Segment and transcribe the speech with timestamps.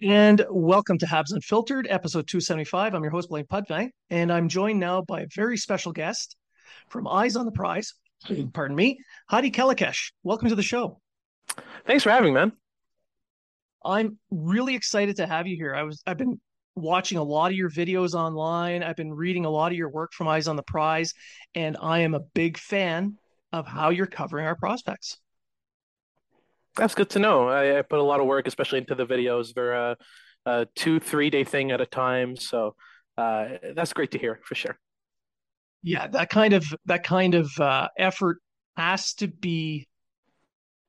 [0.00, 2.94] And welcome to Habs Unfiltered, episode 275.
[2.94, 6.36] I'm your host, Blaine Pudvang, and I'm joined now by a very special guest
[6.88, 7.94] from Eyes on the Prize.
[8.52, 10.12] Pardon me, Hadi Kalakeche.
[10.22, 11.00] Welcome to the show.
[11.84, 12.52] Thanks for having me, man.
[13.84, 15.74] I'm really excited to have you here.
[15.74, 16.40] I was I've been
[16.76, 18.84] watching a lot of your videos online.
[18.84, 21.12] I've been reading a lot of your work from Eyes on the Prize,
[21.56, 23.16] and I am a big fan
[23.52, 25.18] of how you're covering our prospects.
[26.76, 27.48] That's good to know.
[27.48, 29.52] I, I, put a lot of work, especially into the videos.
[29.54, 29.96] They're a,
[30.46, 32.36] a two, three day thing at a time.
[32.36, 32.74] So
[33.18, 34.78] uh, that's great to hear for sure.
[35.82, 38.38] Yeah, that kind of that kind of uh, effort
[38.76, 39.88] has to be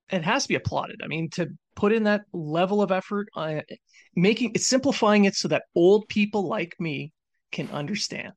[0.09, 1.01] it has to be applauded.
[1.03, 3.61] I mean, to put in that level of effort, uh,
[4.15, 7.13] making it simplifying it so that old people like me
[7.51, 8.33] can understand.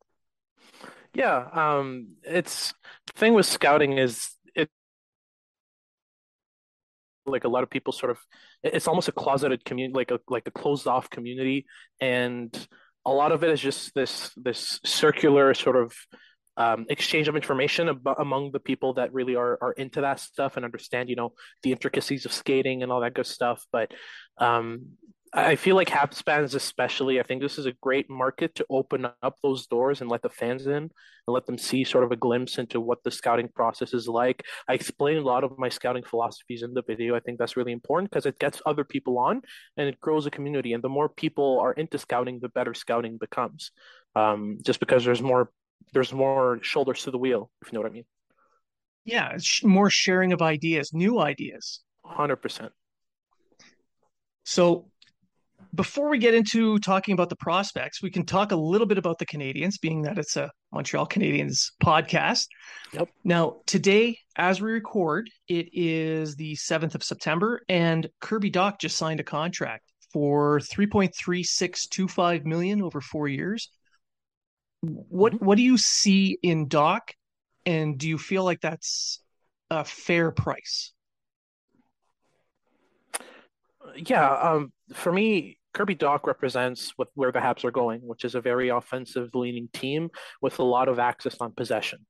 [1.14, 2.74] Yeah, um, it's
[3.06, 4.30] the thing with scouting is
[7.26, 8.18] like a lot of people sort of
[8.62, 11.66] it's almost a closeted community like a like a closed off community.
[12.00, 12.56] And
[13.06, 15.94] a lot of it is just this this circular sort of
[16.56, 20.56] um, exchange of information ab- among the people that really are are into that stuff
[20.56, 21.32] and understand you know
[21.62, 23.64] the intricacies of skating and all that good stuff.
[23.72, 23.92] But
[24.38, 24.96] um,
[25.36, 29.08] I feel like Habs fans, especially, I think this is a great market to open
[29.20, 30.90] up those doors and let the fans in and
[31.26, 34.44] let them see sort of a glimpse into what the scouting process is like.
[34.68, 37.16] I explain a lot of my scouting philosophies in the video.
[37.16, 39.42] I think that's really important because it gets other people on
[39.76, 40.72] and it grows a community.
[40.72, 43.72] And the more people are into scouting, the better scouting becomes.
[44.14, 45.50] Um, just because there's more
[45.92, 48.04] there's more shoulders to the wheel, if you know what I mean.
[49.04, 51.80] Yeah, more sharing of ideas, new ideas.
[52.04, 52.70] Hundred percent.
[54.44, 54.90] So
[55.74, 59.18] before we get into talking about the prospects, we can talk a little bit about
[59.18, 62.46] the Canadiens, being that it's a Montreal Canadiens podcast.
[62.92, 63.08] Yep.
[63.24, 68.96] Now, today, as we record, it is the 7th of September, and Kirby Dach just
[68.96, 73.70] signed a contract for 3.3625 million over four years.
[74.80, 75.44] What mm-hmm.
[75.44, 77.00] what do you see in Dach,
[77.66, 79.20] and do you feel like that's
[79.70, 80.92] a fair price?
[83.96, 88.34] Yeah, um, for me, Kirby Dach represents what, where the Habs are going, which is
[88.34, 92.06] a very offensive leaning team with a lot of access on possession.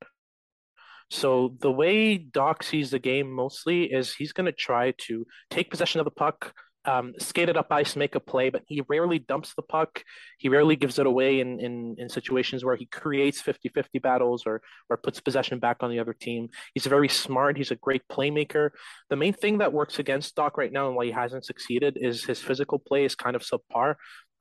[1.10, 5.70] So the way Dach sees the game mostly is he's going to try to take
[5.70, 6.54] possession of the puck,
[6.86, 10.02] um, skate it up ice, make a play, but he rarely dumps the puck.
[10.38, 14.44] He rarely gives it away in, in, in situations where he creates 50 50 battles
[14.46, 16.48] or, or puts possession back on the other team.
[16.74, 17.56] He's very smart.
[17.56, 18.70] He's a great playmaker.
[19.08, 22.24] The main thing that works against Dach right now and why he hasn't succeeded is
[22.24, 23.94] his physical play is kind of subpar.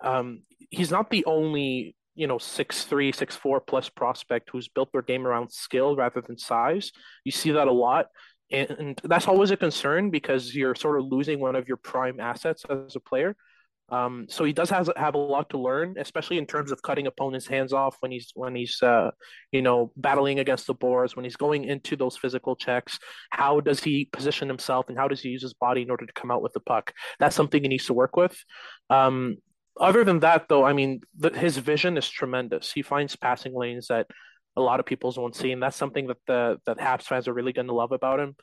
[0.04, 4.92] Um, he's not the only you know six three six four plus prospect who's built
[4.92, 6.92] their game around skill rather than size
[7.24, 8.06] you see that a lot
[8.54, 12.64] and that's always a concern because you're sort of losing one of your prime assets
[12.70, 13.36] as a player.
[13.90, 17.06] Um, so he does have have a lot to learn, especially in terms of cutting
[17.06, 19.12] opponents' hands off when he's when he's uh,
[19.52, 22.98] you know battling against the boards, when he's going into those physical checks.
[23.32, 26.14] How does he position himself, and how does he use his body in order to
[26.14, 26.94] come out with the puck?
[27.20, 28.36] That's something he needs to work with.
[28.90, 29.38] Um,
[29.80, 32.72] other than that, though, I mean, the, his vision is tremendous.
[32.72, 34.08] He finds passing lanes that
[34.56, 37.34] a lot of people's won't see, and that's something that the that Habs fans are
[37.34, 38.36] really going to love about him.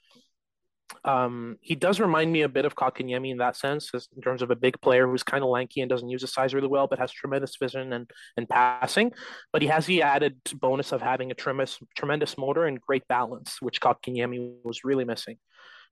[1.04, 4.50] Um, he does remind me a bit of Kotkaniemi in that sense, in terms of
[4.50, 6.98] a big player who's kind of lanky and doesn't use his size really well, but
[6.98, 9.12] has tremendous vision and and passing.
[9.52, 13.58] But he has the added bonus of having a tremendous tremendous motor and great balance,
[13.60, 15.38] which Kotkaniemi was really missing.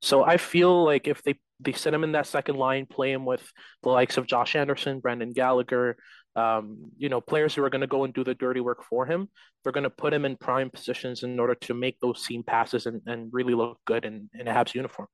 [0.01, 3.25] So I feel like if they they set him in that second line, play him
[3.25, 5.97] with the likes of Josh Anderson, Brendan Gallagher,
[6.39, 9.05] um, you know, players who are going to go and do the dirty work for
[9.07, 9.29] him.
[9.63, 12.87] They're going to put him in prime positions in order to make those seam passes
[12.87, 15.09] and, and really look good in, in a Habs uniform.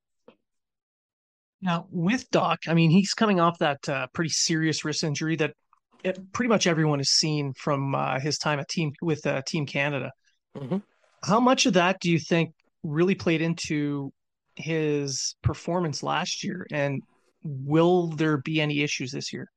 [1.63, 5.55] Now, with Dach, I mean, he's coming off that uh, pretty serious wrist injury that
[6.03, 9.65] it, pretty much everyone has seen from uh, his time at team with uh, Team
[9.65, 10.13] Canada.
[10.57, 10.79] Mm-hmm.
[11.25, 14.13] How much of that do you think really played into
[14.57, 17.03] his performance last year, and
[17.43, 19.49] will there be any issues this year?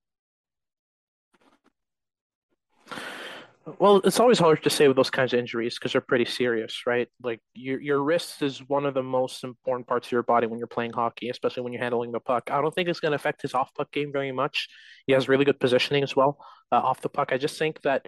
[3.80, 6.84] Well, it's always hard to say with those kinds of injuries because they're pretty serious,
[6.88, 7.10] right?
[7.22, 10.58] Like your your wrist is one of the most important parts of your body when
[10.58, 12.50] you're playing hockey, especially when you're handling the puck.
[12.50, 14.70] I don't think it's going to affect his off puck game very much.
[15.06, 16.38] He has really good positioning as well
[16.72, 17.34] uh, off the puck.
[17.34, 18.06] I just think that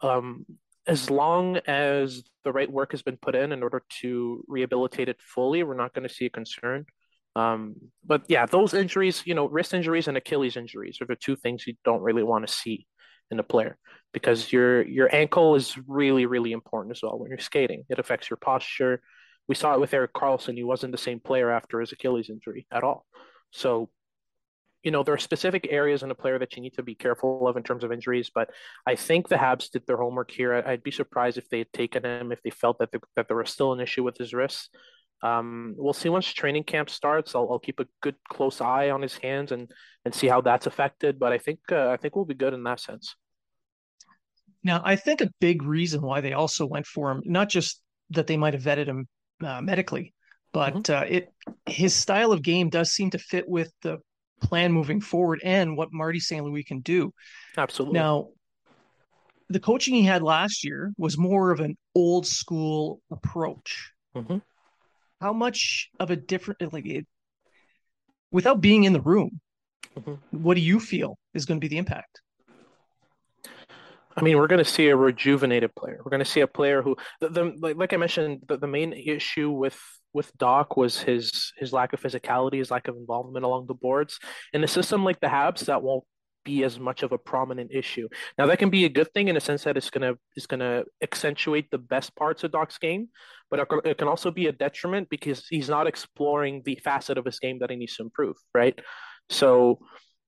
[0.00, 0.46] um,
[0.86, 5.20] as long as the right work has been put in in order to rehabilitate it
[5.20, 6.86] fully, we're not going to see a concern.
[7.34, 7.74] Um,
[8.06, 11.66] but yeah, those injuries, you know, wrist injuries and Achilles injuries are the two things
[11.66, 12.86] you don't really want to see
[13.30, 13.76] in a player
[14.12, 17.84] because your your ankle is really really important as well when you're skating.
[17.88, 19.00] It affects your posture.
[19.48, 20.54] We saw it with Erik Karlsson.
[20.54, 23.04] He wasn't the same player after his Achilles injury at all.
[23.50, 23.90] So,
[24.84, 27.48] you know, there are specific areas in a player that you need to be careful
[27.48, 28.30] of in terms of injuries.
[28.32, 28.50] But
[28.86, 30.54] I think the Habs did their homework here.
[30.54, 33.36] I'd be surprised if they had taken him if they felt that the, that there
[33.36, 34.70] was still an issue with his wrists.
[35.22, 37.34] Um, we'll see once training camp starts.
[37.34, 39.70] I'll, I'll, keep a good close eye on his hands and
[40.04, 41.18] and see how that's affected.
[41.18, 43.14] But I think uh, I think we'll be good in that sense.
[44.62, 48.26] Now, I think a big reason why they also went for him, not just that
[48.26, 49.08] they might have vetted him
[49.44, 50.14] uh, medically,
[50.52, 50.92] but mm-hmm.
[50.92, 51.32] uh, it
[51.66, 53.98] his style of game does seem to fit with the
[54.40, 56.44] plan moving forward and what Marty St.
[56.44, 57.12] Louis can do.
[57.56, 57.98] Absolutely.
[57.98, 58.28] Now,
[59.50, 63.92] the coaching he had last year was more of an old school approach.
[64.16, 64.38] Mm-hmm.
[65.20, 67.06] How much of a different, like it,
[68.30, 69.40] without being in the room,
[69.96, 70.14] mm-hmm.
[70.30, 72.20] what do you feel is going to be the impact?
[74.16, 76.00] I mean, we're going to see a rejuvenated player.
[76.04, 78.66] We're going to see a player who, the, the like, like I mentioned, the, the
[78.66, 79.78] main issue with
[80.12, 84.18] with Dach was his his lack of physicality, his lack of involvement along the boards.
[84.52, 86.04] In a system like the Habs, that won't
[86.44, 88.08] be as much of a prominent issue.
[88.38, 90.84] Now, that can be a good thing in a sense that it's gonna it's gonna
[91.02, 93.08] accentuate the best parts of Dach's game,
[93.50, 97.38] but it can also be a detriment because he's not exploring the facet of his
[97.38, 98.36] game that he needs to improve.
[98.54, 98.78] Right.
[99.28, 99.80] So,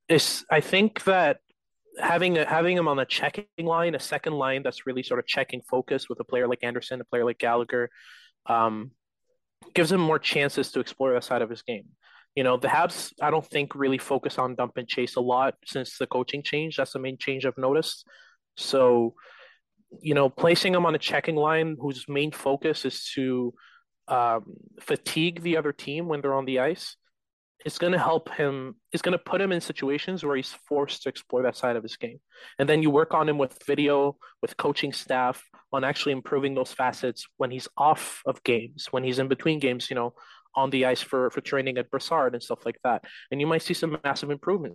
[0.09, 1.39] it's I think that
[1.99, 5.27] having a, having him on the checking line, a second line that's really sort of
[5.27, 7.91] checking focus with a player like Anderson, a player like Gallagher,
[8.47, 8.93] um,
[9.75, 11.87] gives him more chances to explore that side of his game.
[12.35, 15.55] You know, the Habs, I don't think really focus on dump and chase a lot
[15.67, 16.77] since the coaching change.
[16.77, 18.07] That's the main change I've noticed.
[18.57, 19.15] So,
[20.01, 23.53] you know, placing him on a checking line whose main focus is to
[24.09, 24.45] um,
[24.81, 26.97] fatigue the other team when they're on the ice
[27.65, 31.03] it's going to help him it's going to put him in situations where he's forced
[31.03, 32.19] to explore that side of his game
[32.59, 35.43] and then you work on him with video with coaching staff
[35.73, 39.91] on actually improving those facets when he's off of games when he's in between games
[39.91, 40.13] you know
[40.55, 43.63] on the ice for for training at Brossard and stuff like that and you might
[43.63, 44.75] see some massive improvement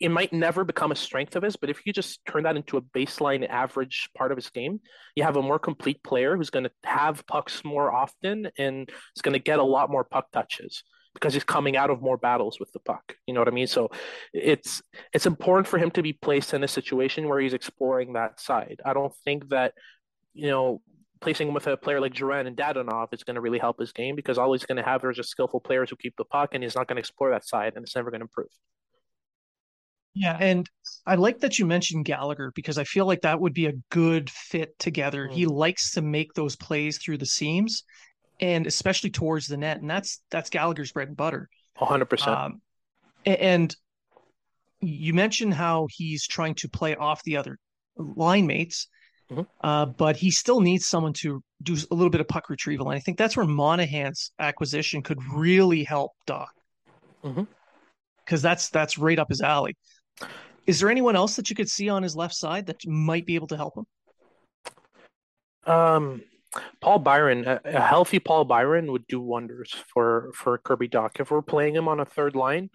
[0.00, 2.78] it might never become a strength of his, but if you just turn that into
[2.78, 4.80] a baseline average part of his game,
[5.14, 9.22] you have a more complete player who's going to have pucks more often and is
[9.22, 12.58] going to get a lot more puck touches because he's coming out of more battles
[12.58, 13.14] with the puck.
[13.26, 13.66] You know what I mean?
[13.66, 13.90] So
[14.32, 14.80] it's
[15.12, 18.80] it's important for him to be placed in a situation where he's exploring that side.
[18.84, 19.74] I don't think that
[20.32, 20.80] you know
[21.20, 23.92] placing him with a player like Drouin and Dadonov is going to really help his
[23.92, 26.54] game because all he's going to have are just skillful players who keep the puck
[26.54, 28.48] and he's not going to explore that side and it's never going to improve.
[30.14, 30.68] Yeah, and
[31.06, 34.28] I like that you mentioned Gallagher because I feel like that would be a good
[34.28, 35.28] fit together.
[35.28, 35.32] Mm.
[35.32, 37.84] He likes to make those plays through the seams
[38.40, 41.48] and especially towards the net, and that's that's Gallagher's bread and butter.
[41.78, 42.26] 100%.
[42.26, 42.60] Um,
[43.24, 43.74] and
[44.80, 47.58] you mentioned how he's trying to play off the other
[47.96, 48.88] line mates,
[49.30, 49.42] mm-hmm.
[49.62, 52.90] uh, but he still needs someone to do a little bit of puck retrieval.
[52.90, 56.46] And I think that's where Monahan's acquisition could really help Dach.
[57.24, 57.44] Mm-hmm
[58.30, 59.76] because that's that's right up his alley.
[60.64, 63.34] Is there anyone else that you could see on his left side that might be
[63.34, 63.86] able to help him?
[65.72, 66.22] Um,
[66.80, 71.18] Paul Byron, a, a, healthy Paul Byron would do wonders for for Kirby Dach.
[71.18, 72.70] If we're playing him on a third line,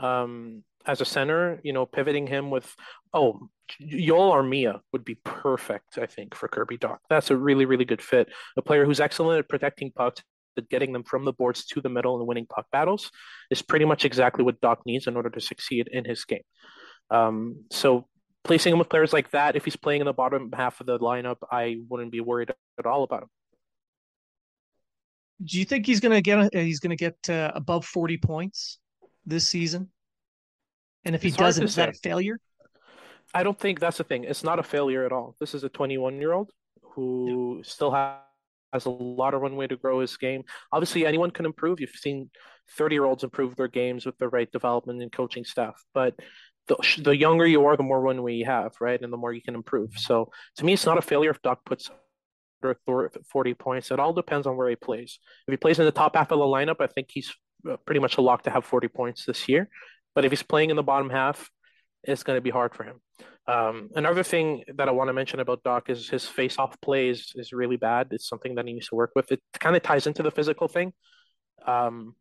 [0.00, 2.74] um, as a center, you know, pivoting him with
[3.12, 3.48] oh
[3.86, 6.98] Joel Armia would be perfect, I think, for Kirby Dach.
[7.10, 8.28] That's a really, really good fit.
[8.56, 10.22] A player who's excellent at protecting pucks,
[10.70, 13.10] getting them from the boards to the middle and winning puck battles
[13.50, 16.42] is pretty much exactly what Dach needs in order to succeed in his game.
[17.10, 18.06] Um, so
[18.42, 20.98] placing him with players like that, if he's playing in the bottom half of the
[20.98, 23.28] lineup, I wouldn't be worried at all about him.
[25.44, 28.80] Do you think he's to get he's to get uh, above forty points
[29.24, 29.90] this season?
[31.08, 32.38] And if he doesn't, is that a failure?
[33.32, 34.24] I don't think that's the thing.
[34.24, 35.36] It's not a failure at all.
[35.40, 36.50] This is a 21 year old
[36.82, 37.62] who yeah.
[37.64, 38.18] still has,
[38.74, 40.42] has a lot of runway to grow his game.
[40.70, 41.80] Obviously, anyone can improve.
[41.80, 42.28] You've seen
[42.76, 45.82] 30 year olds improve their games with the right development and coaching staff.
[45.94, 46.14] But
[46.66, 49.00] the, the younger you are, the more runway you have, right?
[49.00, 49.94] And the more you can improve.
[49.96, 51.90] So to me, it's not a failure if Dach puts
[53.32, 53.90] 40 points.
[53.90, 55.18] It all depends on where he plays.
[55.46, 57.32] If he plays in the top half of the lineup, I think he's
[57.68, 59.68] uh, pretty much a lock to have 40 points this year.
[60.14, 61.50] But if he's playing in the bottom half,
[62.02, 63.00] it's going to be hard for him.
[63.46, 67.32] Um, another thing that I want to mention about Dach is his face-off play is,
[67.34, 68.08] is really bad.
[68.10, 69.32] It's something that he needs to work with.
[69.32, 70.92] It kind of ties into the physical thing.
[71.66, 72.14] Um,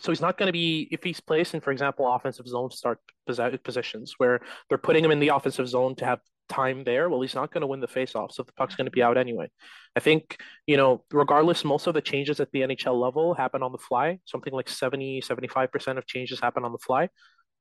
[0.00, 2.98] so he's not going to be if he's placed in, for example, offensive zone start
[3.62, 7.08] positions where they're putting him in the offensive zone to have time there.
[7.08, 9.16] Well, he's not going to win the face-off, so the puck's going to be out
[9.16, 9.50] anyway.
[9.96, 13.72] I think you know, regardless, most of the changes at the NHL level happen on
[13.72, 14.18] the fly.
[14.24, 17.08] Something like 70, 75 percent of changes happen on the fly.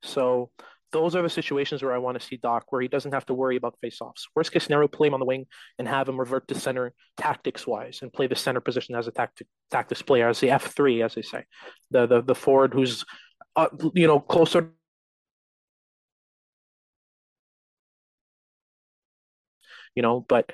[0.03, 0.51] So
[0.93, 3.33] those are the situations where I want to see Dach, where he doesn't have to
[3.33, 4.27] worry about faceoffs.
[4.35, 5.47] Worst case scenario, play him on the wing
[5.79, 9.11] and have him revert to center tactics wise and play the center position as a
[9.11, 11.43] tactic tactics player, as the F three, as they say,
[11.91, 13.03] the the the forward who's
[13.57, 14.71] uh, you know closer.
[19.95, 20.51] You know, but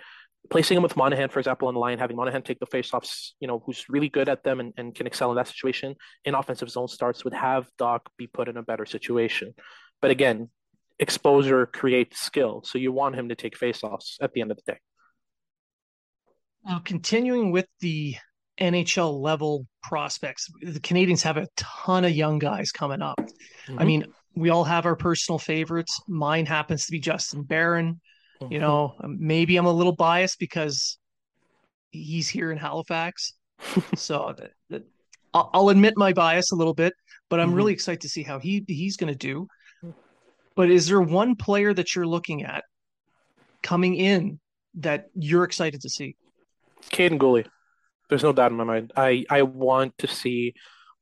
[0.49, 3.47] placing him with Monahan, for example, on the line, having Monahan take the faceoffs, you
[3.47, 6.69] know, who's really good at them and, and can excel in that situation in offensive
[6.69, 9.53] zone starts would have Dach be put in a better situation.
[10.01, 10.49] But again,
[10.97, 12.63] exposure creates skill.
[12.65, 14.79] So you want him to take faceoffs at the end of the day.
[16.65, 18.15] Now, continuing with the
[18.59, 23.19] NHL level prospects, the Canadiens have a ton of young guys coming up.
[23.19, 23.79] Mm-hmm.
[23.79, 24.05] I mean,
[24.35, 25.99] we all have our personal favorites.
[26.07, 28.01] Mine happens to be Justin Barron.
[28.49, 30.97] You know, um, maybe I'm a little biased because
[31.91, 33.33] he's here in Halifax.
[33.95, 34.33] so
[35.33, 36.93] I'll admit my bias a little bit,
[37.29, 37.57] but I'm mm-hmm.
[37.57, 39.47] really excited to see how he he's going to do.
[40.55, 42.63] But is there one player that you're looking at
[43.61, 44.39] coming in
[44.75, 46.15] that you're excited to see?
[46.91, 47.45] Kaiden Guhle.
[48.09, 48.91] There's no doubt in my mind.
[48.95, 50.55] I, I want to see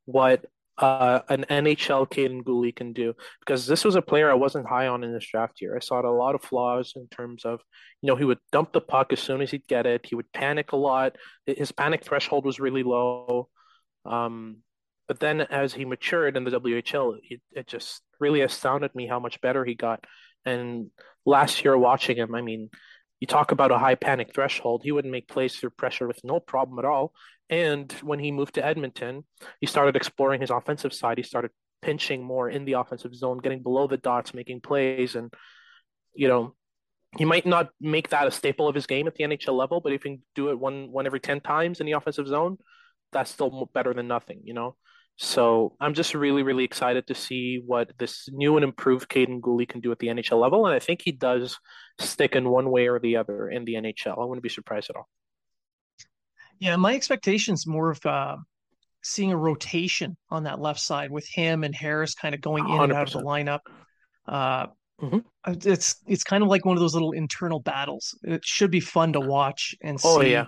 [0.04, 0.44] what
[0.78, 4.86] uh, an NHL Kaiden Guhle can do because this was a player I wasn't high
[4.86, 5.76] on in this draft year.
[5.76, 7.60] I saw a lot of flaws in terms of,
[8.00, 10.06] you know, he would dump the puck as soon as he'd get it.
[10.06, 11.16] He would panic a lot.
[11.46, 13.48] His panic threshold was really low.
[14.04, 14.58] Um,
[15.08, 19.18] but then as he matured in the WHL, it, it just really astounded me how
[19.18, 20.04] much better he got.
[20.44, 20.90] And
[21.26, 22.70] last year watching him, I mean,
[23.20, 24.82] you talk about a high panic threshold.
[24.84, 27.12] He would make plays through pressure with no problem at all.
[27.50, 29.24] And when he moved to Edmonton,
[29.60, 31.18] he started exploring his offensive side.
[31.18, 31.50] He started
[31.80, 35.14] pinching more in the offensive zone, getting below the dots, making plays.
[35.14, 35.32] And,
[36.14, 36.54] you know,
[37.16, 39.92] he might not make that a staple of his game at the NHL level, but
[39.92, 42.58] if he can do it one one every 10 times in the offensive zone,
[43.12, 44.76] that's still better than nothing, you know?
[45.16, 49.68] So I'm just really, really excited to see what this new and improved Kaiden Guhle
[49.68, 50.66] can do at the NHL level.
[50.66, 51.58] And I think he does
[51.98, 54.16] stick in one way or the other in the NHL.
[54.16, 55.08] I wouldn't be surprised at all.
[56.58, 58.36] Yeah, my expectations more of uh,
[59.02, 62.70] seeing a rotation on that left side with him and Harris kind of going in
[62.70, 62.84] 100%.
[62.84, 63.60] and out of the lineup.
[64.26, 64.66] Uh,
[65.00, 65.18] mm-hmm.
[65.46, 68.18] It's it's kind of like one of those little internal battles.
[68.22, 70.46] It should be fun to watch and oh, see, yeah.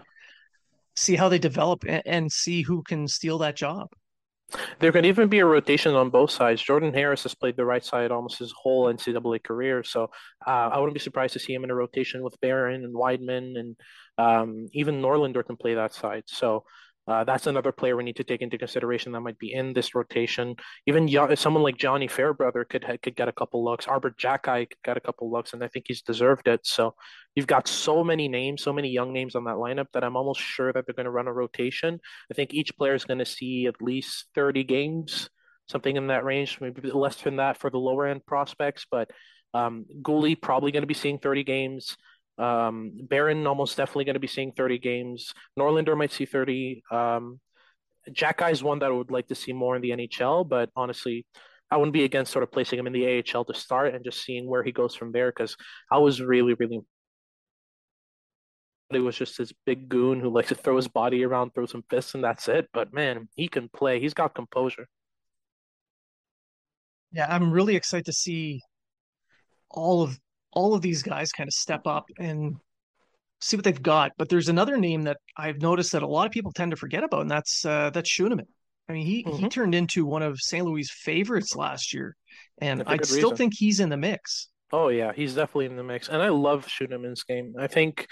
[0.97, 3.89] see how they develop and, and see who can steal that job.
[4.79, 6.63] There could even be a rotation on both sides.
[6.63, 10.11] Jordan Harris has played the right side almost his whole NCAA career, so
[10.47, 13.59] uh, I wouldn't be surprised to see him in a rotation with Barron and Wideman,
[13.59, 13.77] and
[14.19, 16.25] um, even Norlinder can play that side.
[16.27, 16.65] So
[17.11, 19.97] uh, that's another player we need to take into consideration that might be in this
[19.97, 20.55] rotation.
[20.87, 23.89] Even someone like Gianni Fairbrother could could get a couple looks.
[23.89, 26.61] Arber Xhekaj could get a couple looks, and I think he's deserved it.
[26.65, 26.95] So
[27.35, 30.41] you've got so many names, so many young names on that lineup that I'm almost
[30.41, 31.99] sure that they're going to run a rotation.
[32.31, 35.31] I think each player is going to see at least 30 games,
[35.69, 38.87] something in that range, maybe less than that for the lower end prospects.
[38.89, 39.11] But
[39.53, 41.97] um, Guhle probably going to be seeing 30 games.
[42.41, 43.07] Um,
[43.47, 45.35] almost definitely going to be seeing 30 games.
[45.59, 46.83] Norlinder might see 30.
[46.91, 47.39] Um,
[48.09, 51.27] Xhekaj is one that I would like to see more in the NHL, but honestly,
[51.71, 54.25] I wouldn't be against sort of placing him in the AHL to start and just
[54.25, 55.57] seeing where he goes from there because
[55.91, 56.81] I was really, really.
[58.93, 61.85] It was just this big goon who likes to throw his body around, throw some
[61.89, 62.69] fists, and that's it.
[62.73, 64.01] But man, he can play.
[64.01, 64.89] He's got composure.
[67.13, 68.63] Yeah, I'm really excited to see
[69.71, 70.19] all of
[70.53, 72.57] all of these guys kind of step up and
[73.41, 74.13] see what they've got.
[74.19, 77.05] But there's another name that I've noticed that a lot of people tend to forget
[77.05, 78.47] about, and that's uh, that's Schueneman.
[78.89, 79.37] I mean, he mm-hmm.
[79.37, 80.65] he turned into one of St.
[80.65, 82.17] Louis' favorites last year,
[82.61, 83.37] and I still reason.
[83.37, 84.49] think he's in the mix.
[84.73, 87.55] Oh yeah, he's definitely in the mix, and I love Schueneman's game.
[87.59, 88.07] I think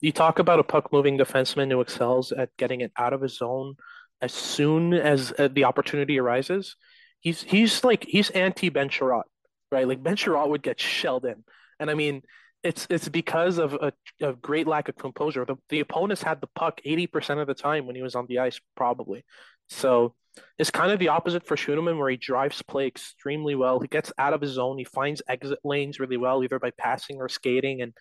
[0.00, 3.38] you talk about a puck moving defenseman who excels at getting it out of his
[3.38, 3.74] zone
[4.20, 6.76] as soon as uh, the opportunity arises.
[7.20, 9.24] He's he's like he's anti Ben Chiarot,
[9.70, 9.88] right?
[9.88, 11.44] Like Ben Chiarot would get shelled in,
[11.84, 12.22] and I mean
[12.62, 15.44] it's it's because of a, a great lack of composure.
[15.44, 18.38] The, the opponents had the puck 80% of the time when he was on the
[18.38, 19.22] ice, probably.
[19.68, 20.14] So
[20.58, 23.80] it's kind of the opposite for Schueneman, where he drives play extremely well.
[23.80, 24.78] He gets out of his zone.
[24.78, 27.82] He finds exit lanes really well, either by passing or skating.
[27.82, 27.92] And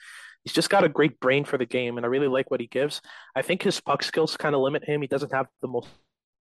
[0.45, 1.97] he's just got a great brain for the game.
[1.97, 3.01] And I really like what he gives.
[3.35, 5.01] I think his puck skills kind of limit him.
[5.01, 5.89] He doesn't have the most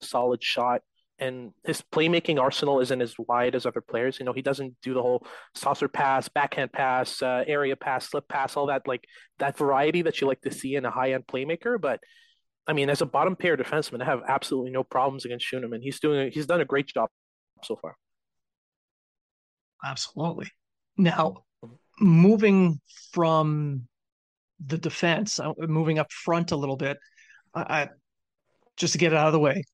[0.00, 0.82] solid shot
[1.24, 4.18] and his playmaking arsenal isn't as wide as other players.
[4.18, 8.28] You know, he doesn't do the whole saucer pass, backhand pass, uh, area pass, slip
[8.28, 9.04] pass, all that like
[9.38, 11.80] that variety that you like to see in a high end playmaker.
[11.80, 12.00] But
[12.66, 15.80] I mean, as a bottom pair defenseman, I have absolutely no problems against Schueneman.
[15.82, 17.08] He's doing he's done a great job
[17.62, 17.96] so far.
[19.84, 20.50] Absolutely.
[20.96, 21.44] Now,
[22.00, 22.80] moving
[23.12, 23.88] from
[24.64, 26.98] the defense, uh, moving up front a little bit,
[27.54, 27.88] I
[28.76, 29.64] just to get it out of the way,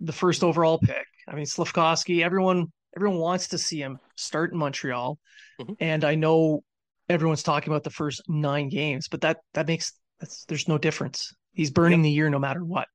[0.00, 1.06] the first overall pick.
[1.28, 5.18] I mean, Slafkovsky, everyone everyone wants to see him start in Montreal.
[5.60, 5.72] Mm-hmm.
[5.80, 6.62] And I know
[7.08, 11.32] everyone's talking about the first nine games, but that that makes that's there's no difference.
[11.52, 12.04] He's burning yep.
[12.04, 12.88] the year no matter what.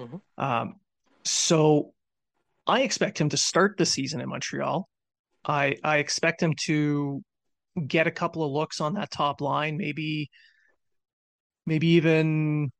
[0.00, 0.42] Mm-hmm.
[0.42, 0.74] Um,
[1.24, 1.92] so
[2.66, 4.88] I expect him to start the season in Montreal.
[5.44, 7.22] I I expect him to
[7.86, 10.30] get a couple of looks on that top line, maybe
[11.66, 12.70] maybe even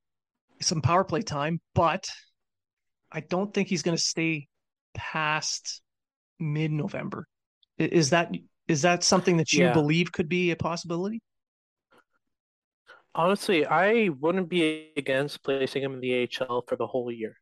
[0.61, 2.09] some power play time, but
[3.17, 4.47] I don't think he's going to stay
[4.95, 5.81] past
[6.39, 7.27] mid November.
[7.79, 8.31] Is that
[8.69, 9.73] is that something that you yeah.
[9.73, 11.23] believe could be a possibility?
[13.15, 17.37] Honestly, I wouldn't be against placing him in the AHL for the whole year.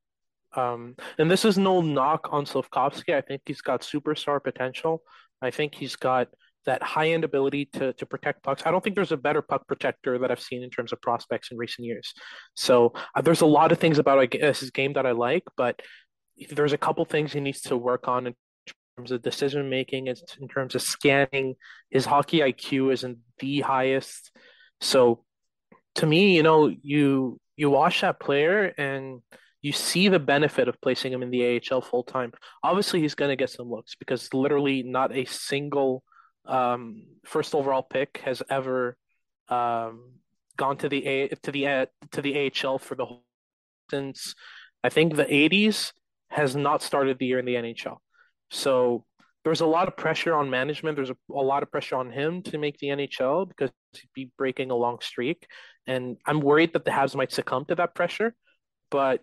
[0.55, 3.13] Um, and this is no knock on Slafkovsky.
[3.13, 5.03] I think he's got superstar potential.
[5.43, 6.29] I think he's got
[6.67, 8.63] that high end ability to to protect pucks.
[8.65, 11.51] I don't think there's a better puck protector that I've seen in terms of prospects
[11.51, 12.13] in recent years.
[12.55, 15.81] So uh, there's a lot of things about his game that I like, but
[16.51, 18.35] there's a couple things he needs to work on in
[18.97, 21.55] terms of decision making, in terms of scanning.
[21.91, 24.31] His hockey IQ isn't the highest.
[24.81, 25.25] So
[25.97, 29.21] to me, you know, you you watch that player and
[29.63, 32.33] you see the benefit of placing him in the AHL full time.
[32.63, 36.03] Obviously, he's going to get some looks because literally not a single
[36.47, 38.97] um, first overall pick has ever
[39.49, 40.13] um,
[40.57, 43.25] gone to the A to the uh, to the AHL for the whole
[43.91, 44.35] since
[44.83, 45.93] I think the 80s
[46.29, 47.99] has not started the year in the NHL.
[48.51, 49.05] So
[49.45, 50.97] there's a lot of pressure on management.
[50.97, 54.31] There's a, a lot of pressure on him to make the NHL because he'd be
[54.39, 55.47] breaking a long streak.
[55.87, 58.35] And I'm worried that the Habs might succumb to that pressure.
[58.91, 59.21] But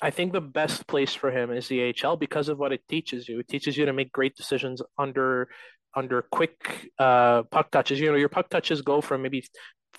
[0.00, 3.28] I think the best place for him is the AHL because of what it teaches
[3.28, 3.40] you.
[3.40, 5.48] It teaches you to make great decisions under
[5.96, 7.98] under quick uh, puck touches.
[7.98, 9.44] You know, your puck touches go from maybe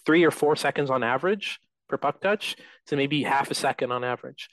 [0.05, 2.55] three or four seconds on average per puck touch
[2.87, 4.47] to maybe half a second on average.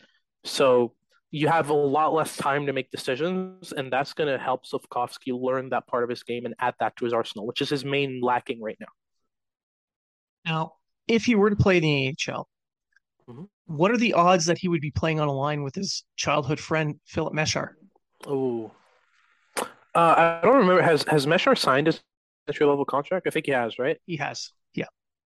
[0.45, 0.95] So
[1.31, 5.39] you have a lot less time to make decisions, and that's going to help Slafkovsky
[5.39, 7.85] learn that part of his game and add that to his arsenal, which is his
[7.85, 8.87] main lacking right now.
[10.45, 10.73] Now,
[11.09, 12.49] if he were to play in the AHL,
[13.29, 13.45] mm-hmm.
[13.67, 16.61] what are the odds that he would be playing on a line with his childhood
[16.61, 17.71] friend Filip Mesar?
[18.27, 18.71] Oh,
[19.95, 20.83] uh, I don't remember.
[20.83, 22.03] Has has Mesar signed his
[22.49, 23.27] entry level contract?
[23.27, 23.99] I think he has, right?
[24.07, 24.51] He has.
[24.75, 24.87] Yeah.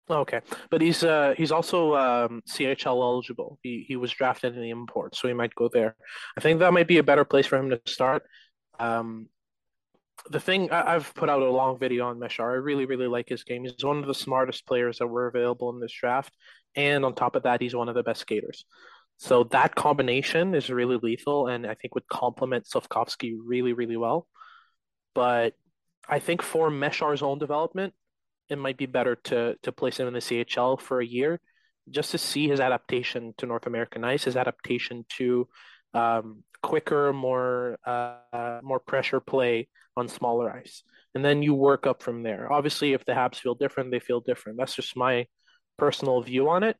[0.09, 3.59] Okay, but he's uh he's also um, CHL eligible.
[3.63, 5.95] He he was drafted in the import, so he might go there.
[6.37, 8.23] I think that might be a better place for him to start.
[8.79, 9.27] Um,
[10.29, 12.51] the thing I, have put out a long video on Mesar.
[12.51, 13.63] I really really like his game.
[13.63, 16.33] He's one of the smartest players that were available in this draft,
[16.75, 18.65] and on top of that, he's one of the best skaters.
[19.17, 24.27] So that combination is really lethal, and I think would complement Slafkovsky really really well.
[25.17, 25.55] But
[26.07, 27.95] I think for Mesar's own development,
[28.49, 31.41] it might be better to to place him in the CHL for a year,
[31.89, 35.47] just to see his adaptation to North American ice, his adaptation to
[35.95, 40.83] um, quicker, more uh, more pressure play on smaller ice,
[41.15, 42.53] and then you work up from there.
[42.53, 44.59] Obviously, if the Habs feel different, they feel different.
[44.59, 45.25] That's just my
[45.79, 46.77] personal view on it.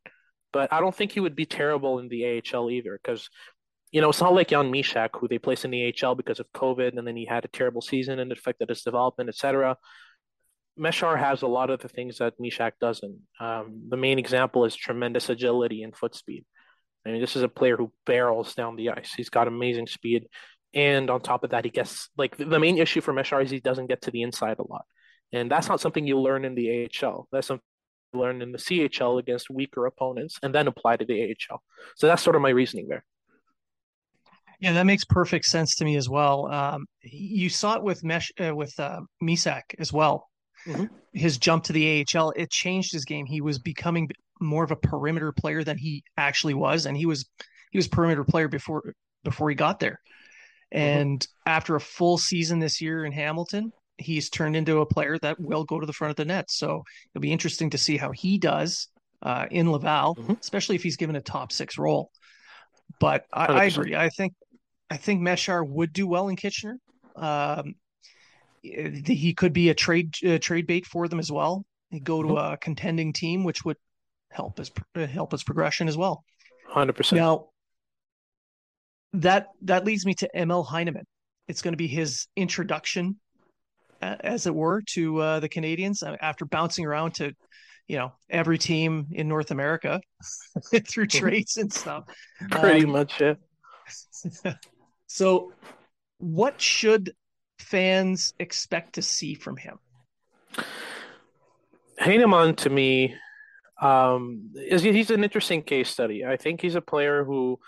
[0.52, 3.28] But I don't think he would be terrible in the AHL either, because
[3.90, 6.52] you know, it's not like Jan Mysak, who they placed in the AHL because of
[6.52, 9.76] COVID, and then he had a terrible season and it affected his development, etc.
[10.78, 13.18] Mesar has a lot of the things that Mysak doesn't.
[13.40, 16.44] Um, the main example is tremendous agility and foot speed.
[17.04, 19.12] I mean, this is a player who barrels down the ice.
[19.16, 20.26] He's got amazing speed,
[20.74, 23.60] and on top of that, he gets like the main issue for Mesar is he
[23.60, 24.84] doesn't get to the inside a lot,
[25.32, 27.26] and that's not something you learn in the AHL.
[27.32, 27.64] That's something
[28.12, 31.62] you learn in the CHL against weaker opponents, and then apply to the AHL.
[31.96, 33.04] So that's sort of my reasoning there.
[34.60, 36.46] Yeah, that makes perfect sense to me as well.
[36.50, 40.28] Um, you saw it with Mesh uh, with uh, Mysak as well.
[40.66, 40.86] Mm-hmm.
[41.12, 43.26] His jump to the AHL it changed his game.
[43.26, 44.08] He was becoming
[44.40, 47.28] more of a perimeter player than he actually was, and he was
[47.70, 48.94] he was perimeter player before
[49.24, 50.00] before he got there.
[50.74, 50.78] Mm-hmm.
[50.78, 51.50] And mm-hmm.
[51.50, 55.64] after a full season this year in Hamilton, he's turned into a player that will
[55.64, 56.50] go to the front of the net.
[56.50, 56.82] So
[57.14, 58.88] it'll be interesting to see how he does
[59.22, 60.34] uh, in Laval, mm-hmm.
[60.40, 62.10] especially if he's given a top six role.
[63.00, 63.94] But I, I, agree.
[63.94, 64.34] I think
[64.90, 66.78] I think Mesar would do well in Kitchener.
[67.16, 67.74] Um,
[68.62, 71.64] he could be a trade uh, trade bait for them as well.
[71.90, 72.54] He'd go to mm-hmm.
[72.54, 73.76] a contending team, which would
[74.30, 76.24] help his uh, help his progression as well.
[76.68, 77.20] Hundred percent.
[77.20, 77.48] Now
[79.14, 81.04] that that leads me to Emil Heineman.
[81.46, 83.18] It's going to be his introduction,
[84.02, 87.32] as it were, to uh, the Canadiens uh, after bouncing around to,
[87.86, 90.00] you know, every team in North America
[90.70, 91.18] through mm-hmm.
[91.18, 92.04] trades and stuff.
[92.50, 93.34] Pretty um, much, yeah.
[95.08, 95.52] so,
[96.18, 97.14] what should
[97.58, 99.78] fans expect to see from him?
[101.98, 103.16] Heineman to me
[103.80, 106.24] um, is he's an interesting case study.
[106.24, 107.58] I think he's a player who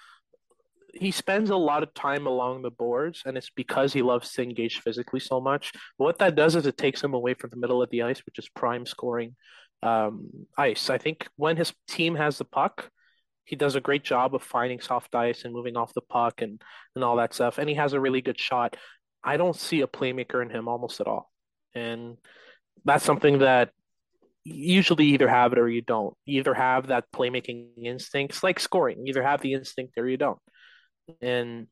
[0.92, 4.42] he spends a lot of time along the boards, and it's because he loves to
[4.42, 5.72] engage physically so much.
[5.98, 8.20] But what that does is it takes him away from the middle of the ice,
[8.26, 9.36] which is prime scoring
[9.82, 10.90] um, ice.
[10.90, 12.90] I think when his team has the puck,
[13.50, 16.62] he does a great job of finding soft ice and moving off the puck and
[16.94, 17.58] and all that stuff.
[17.58, 18.76] And he has a really good shot.
[19.22, 21.30] I don't see a playmaker in him almost at all,
[21.74, 22.16] and
[22.84, 23.70] that's something that
[24.44, 26.14] usually either have it or you don't.
[26.24, 28.42] You either have that playmaking instinct.
[28.42, 29.04] Like scoring.
[29.04, 30.38] You either have the instinct or you don't
[31.20, 31.66] and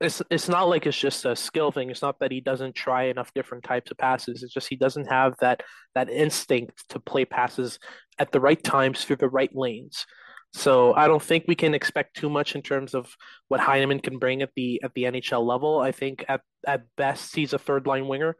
[0.00, 1.90] it's it's not like it's just a skill thing.
[1.90, 4.42] It's not that he doesn't try enough different types of passes.
[4.42, 5.62] It's just he doesn't have that
[5.94, 7.78] that instinct to play passes
[8.18, 10.06] at the right times through the right lanes.
[10.54, 13.14] So I don't think we can expect too much in terms of
[13.48, 15.78] what Heineman can bring at the at the NHL level.
[15.80, 18.36] I think at at best he's a third line winger.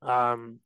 [0.00, 0.60] Um,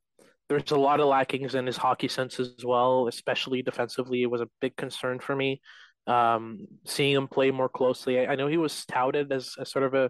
[0.49, 4.23] there's a lot of lackings in his hockey sense as well, especially defensively.
[4.23, 5.61] It was a big concern for me
[6.07, 8.19] um, seeing him play more closely.
[8.19, 10.09] I, I know he was touted as, as sort of a,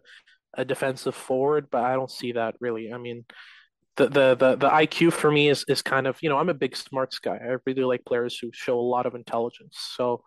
[0.55, 2.93] a defensive forward, but I don't see that really.
[2.93, 3.25] I mean,
[3.97, 6.53] the, the the the IQ for me is is kind of you know I'm a
[6.53, 7.35] big smarts guy.
[7.35, 9.75] I really like players who show a lot of intelligence.
[9.95, 10.23] So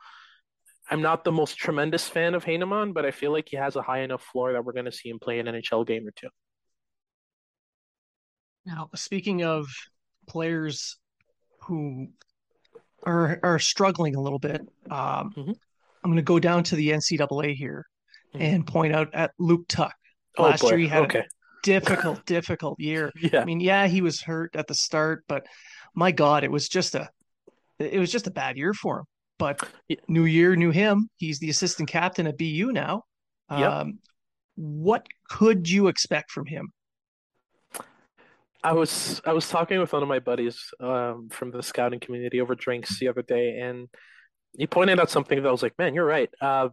[0.90, 3.82] I'm not the most tremendous fan of Heineman, but I feel like he has a
[3.82, 6.28] high enough floor that we're going to see him play an NHL game or two.
[8.66, 9.68] Now, speaking of
[10.26, 10.98] players
[11.62, 12.08] who
[13.04, 14.60] are are struggling a little bit.
[14.90, 15.52] Um, mm-hmm.
[16.02, 17.86] I'm going to go down to the NCAA here
[18.34, 18.42] mm-hmm.
[18.42, 19.92] and point out at Luke Tuch.
[20.38, 21.18] Oh, Last year he had okay.
[21.20, 21.24] a
[21.62, 23.12] difficult, difficult year.
[23.20, 23.40] Yeah.
[23.40, 25.46] I mean, yeah, he was hurt at the start, but
[25.94, 27.08] my God, it was just a
[27.78, 29.04] it was just a bad year for him.
[29.40, 29.66] But
[30.06, 31.08] new year, new him.
[31.16, 33.04] He's the assistant captain at BU now.
[33.50, 33.70] Yep.
[33.70, 33.98] Um,
[34.54, 36.72] what could you expect from him?
[38.62, 42.42] I was I was talking with one of my buddies um, from the scouting community
[42.42, 43.88] over drinks the other day, and
[44.58, 46.28] he pointed out something that I was like, "Man, you're right.
[46.40, 46.68] Uh,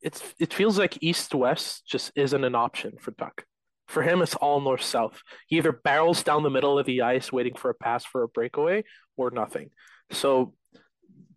[0.00, 3.44] it's it feels like east west just isn't an option for Tuch.
[3.88, 5.20] For him, it's all north south.
[5.48, 8.28] He either barrels down the middle of the ice waiting for a pass for a
[8.28, 8.84] breakaway,
[9.16, 9.70] or nothing.
[10.12, 10.54] So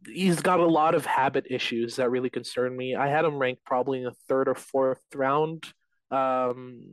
[0.08, 2.96] he's got a lot of habit issues that really concern me.
[2.96, 5.66] I had him ranked probably in the third or fourth round
[6.12, 6.84] um,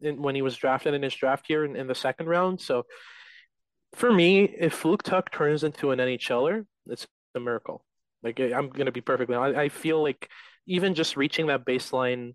[0.00, 2.60] in, when he was drafted in his draft year in, in the second round.
[2.60, 2.86] So
[3.94, 7.84] for me, if Luke Tuch turns into an NHLer, it's a miracle.
[8.22, 9.36] Like I'm gonna be perfectly.
[9.36, 10.28] I, I feel like
[10.66, 12.34] even just reaching that baseline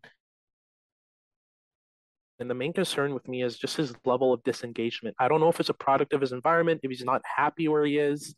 [2.40, 5.16] and the main concern with me is just his level of disengagement.
[5.20, 7.86] I don't know if it's a product of his environment, if he's not happy where
[7.86, 8.36] he is,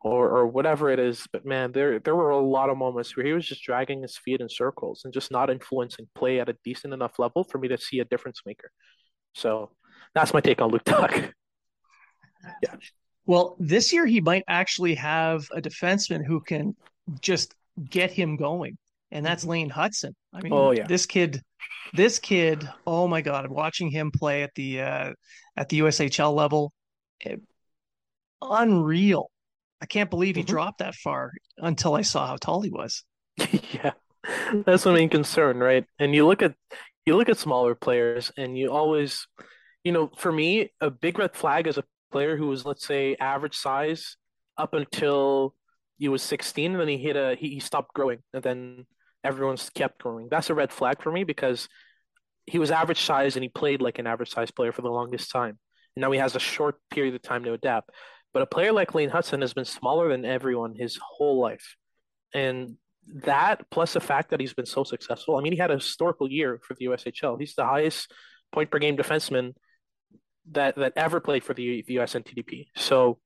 [0.00, 1.26] or or whatever it is.
[1.32, 4.16] But man, there there were a lot of moments where he was just dragging his
[4.16, 7.68] feet in circles and just not influencing play at a decent enough level for me
[7.68, 8.70] to see a difference maker.
[9.34, 9.70] So
[10.14, 11.12] that's my take on Luke Tuch.
[12.62, 12.74] yeah.
[13.26, 16.74] Well, this year he might actually have a defenseman who can
[17.20, 17.54] just
[17.90, 18.78] get him going,
[19.10, 19.50] and that's mm-hmm.
[19.50, 20.14] Lane Hutson.
[20.32, 21.42] I mean, oh yeah, this kid,
[21.92, 22.68] this kid.
[22.86, 25.12] Oh my God, watching him play at the uh,
[25.56, 26.72] at the USHL level,
[27.20, 27.42] it,
[28.40, 29.30] unreal
[29.80, 30.50] I can't believe he mm-hmm.
[30.50, 33.04] dropped that far until I saw how tall he was.
[33.72, 33.92] yeah,
[34.66, 35.84] that's the main concern, right?
[35.98, 36.54] And you look at
[37.06, 39.26] you look at smaller players, and you always,
[39.84, 43.16] you know, for me, a big red flag is a player who was, let's say,
[43.20, 44.16] average size
[44.56, 45.54] up until
[45.98, 48.86] he was 16, and then he hit a he, he stopped growing, and then
[49.24, 50.28] everyone's kept growing.
[50.30, 51.68] That's a red flag for me because
[52.46, 55.30] he was average size and he played like an average size player for the longest
[55.30, 55.58] time.
[55.96, 57.90] And now he has a short period of time to adapt.
[58.32, 61.76] But a player like Lane Hutson has been smaller than everyone his whole life.
[62.34, 62.76] And
[63.24, 65.36] that plus the fact that he's been so successful.
[65.36, 67.38] I mean, he had a historical year for the USHL.
[67.38, 68.12] He's the highest
[68.52, 69.54] point per game defenseman
[70.50, 72.68] that that ever played for the, the USNTDP.
[72.76, 73.18] So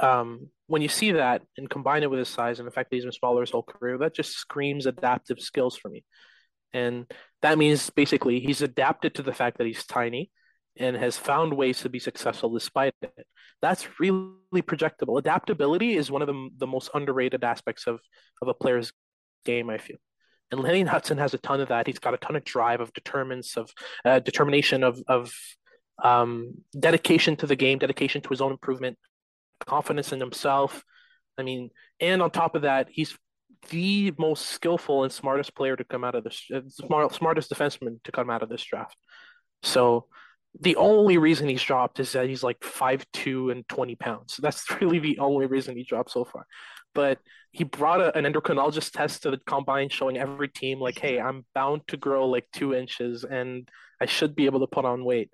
[0.00, 2.96] um, when you see that and combine it with his size and the fact that
[2.96, 6.04] he's been smaller his whole career, that just screams adaptive skills for me.
[6.72, 7.06] And
[7.42, 10.30] that means basically he's adapted to the fact that he's tiny
[10.78, 13.26] and has found ways to be successful despite it.
[13.60, 15.18] That's really projectable.
[15.18, 18.00] Adaptability is one of the, the most underrated aspects of,
[18.40, 18.92] of a player's
[19.44, 19.98] game, I feel.
[20.50, 21.86] And Lenny Hutson has a ton of that.
[21.86, 23.70] He's got a ton of drive, of determinants, of
[24.04, 25.32] uh, determination, of of
[26.02, 28.96] um, dedication to the game, dedication to his own improvement,
[29.66, 30.84] confidence in himself.
[31.36, 33.16] I mean, and on top of that, he's
[33.70, 38.02] the most skillful and smartest player to come out of this, uh, smart, smartest defenseman
[38.04, 38.96] to come out of this draft.
[39.62, 40.06] So
[40.60, 44.38] the only reason he's dropped is that he's like five two and 20 pounds.
[44.40, 46.46] That's really the only reason he dropped so far.
[46.94, 47.18] But
[47.52, 51.44] he brought a, an endocrinologist test to the combine showing every team like, hey, I'm
[51.54, 53.68] bound to grow like two inches and
[54.00, 55.30] I should be able to put on weight.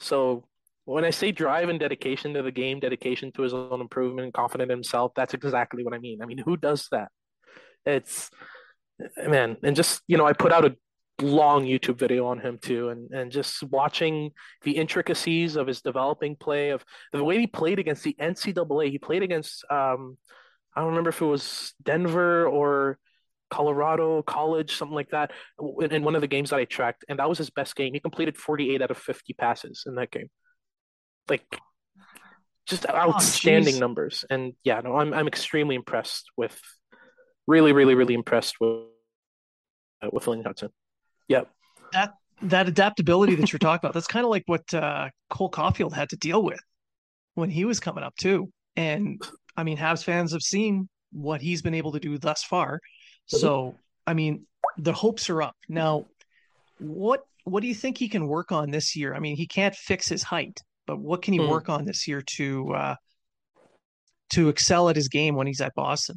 [0.00, 0.46] So
[0.84, 4.70] when I say drive and dedication to the game, dedication to his own improvement, confident
[4.70, 6.22] in himself, that's exactly what I mean.
[6.22, 7.10] I mean, who does that?
[7.84, 8.30] It's
[9.16, 10.76] man, and just you know, I put out a
[11.20, 14.30] long YouTube video on him too, and and just watching
[14.62, 18.90] the intricacies of his developing play, of the way he played against the NCAA.
[18.90, 20.16] He played against um,
[20.74, 22.98] I don't remember if it was Denver or
[23.50, 25.32] Colorado College, something like that,
[25.90, 27.94] in one of the games that I tracked, and that was his best game.
[27.94, 30.28] He completed 48 out of 50 passes in that game.
[31.28, 31.44] Like
[32.66, 34.24] just oh, outstanding oh, numbers.
[34.30, 36.60] And yeah, no, I'm I'm extremely impressed with
[37.46, 38.86] really, really, really impressed with
[40.02, 40.70] uh, with Lane Hutson.
[41.28, 41.50] Yep.
[41.92, 45.92] That that adaptability that you're talking about, that's kind of like what uh, Cole Caufield
[45.92, 46.60] had to deal with
[47.34, 48.50] when he was coming up too.
[48.76, 49.20] And
[49.56, 52.80] I mean, Habs fans have seen what he's been able to do thus far.
[53.26, 53.74] So,
[54.06, 54.46] I mean,
[54.78, 55.56] the hopes are up.
[55.68, 56.06] Now,
[56.78, 59.14] what what do you think he can work on this year?
[59.14, 61.48] I mean, he can't fix his height, but what can he mm.
[61.48, 62.94] work on this year to uh,
[64.30, 66.16] to excel at his game when he's at Boston?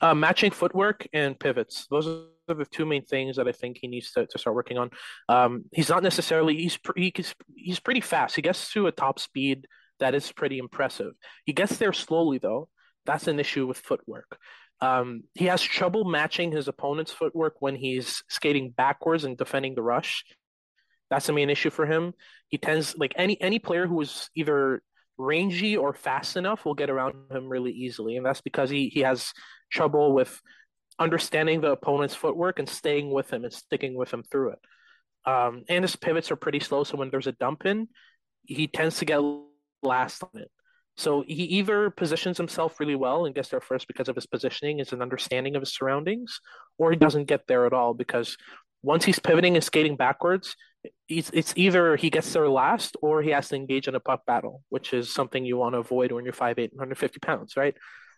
[0.00, 1.86] Uh, matching footwork and pivots.
[1.90, 4.78] Those are the two main things that I think he needs to, to start working
[4.78, 4.90] on.
[5.28, 8.36] Um, he's not necessarily he's he's he's pretty fast.
[8.36, 9.66] He gets to a top speed
[10.00, 11.12] that is pretty impressive.
[11.44, 12.68] He gets there slowly though.
[13.06, 14.38] That's an issue with footwork.
[14.80, 19.82] Um, he has trouble matching his opponent's footwork when he's skating backwards and defending the
[19.82, 20.24] rush.
[21.10, 22.12] That's the main issue for him.
[22.48, 24.82] He tends like any any player who is either
[25.16, 29.00] rangy or fast enough will get around him really easily, and that's because he he
[29.00, 29.32] has
[29.70, 30.40] trouble with
[30.98, 34.58] understanding the opponent's footwork and staying with him and sticking with him through it.
[35.26, 37.88] Um, and his pivots are pretty slow, so when there's a dump in,
[38.44, 39.20] he tends to get
[39.82, 40.50] last on it.
[40.96, 44.78] So he either positions himself really well and gets there first because of his positioning,
[44.78, 46.40] his an understanding of his surroundings,
[46.78, 48.36] or he doesn't get there at all because
[48.82, 50.54] once he's pivoting and skating backwards,
[51.08, 54.24] it's, it's either he gets there last or he has to engage in a puck
[54.26, 57.74] battle, which is something you want to avoid when you're 5'8", 150 pounds, right?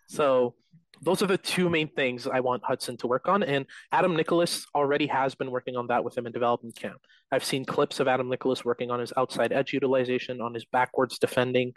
[0.09, 0.53] So
[1.01, 3.43] those are the two main things I want Hutson to work on.
[3.43, 6.99] And Adam Nicholas already has been working on that with him in development camp.
[7.31, 11.19] I've seen clips of Adam Nicholas working on his outside edge utilization, on his backwards
[11.19, 11.73] defending,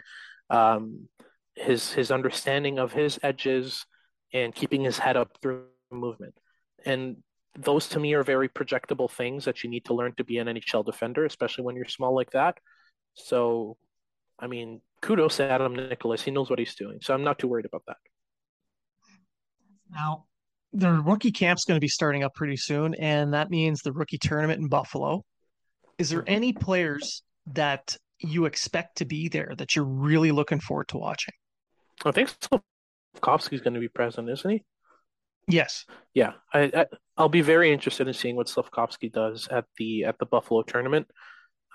[0.49, 1.07] um,
[1.55, 3.85] his his understanding of his edges,
[4.33, 6.35] and keeping his head up through movement.
[6.85, 7.17] And
[7.57, 10.47] those to me are very projectable things that you need to learn to be an
[10.47, 12.57] NHL defender, especially when you're small like that.
[13.13, 13.77] So,
[14.39, 16.21] I mean, kudos to Adam Nicholas.
[16.21, 16.99] He knows what he's doing.
[17.01, 17.97] So I'm not too worried about that.
[19.91, 20.25] Now,
[20.73, 24.17] the rookie camp's going to be starting up pretty soon, and that means the rookie
[24.17, 25.23] tournament in Buffalo.
[25.97, 30.87] Is there any players that you expect to be there that you're really looking forward
[30.89, 31.33] to watching?
[32.05, 32.29] I think
[33.19, 34.63] Slafkovsky's going to be present, isn't he?
[35.47, 35.85] Yes.
[36.13, 36.71] Yeah, I,
[37.17, 40.61] I will be very interested in seeing what Slafkovsky does at the at the Buffalo
[40.61, 41.07] tournament.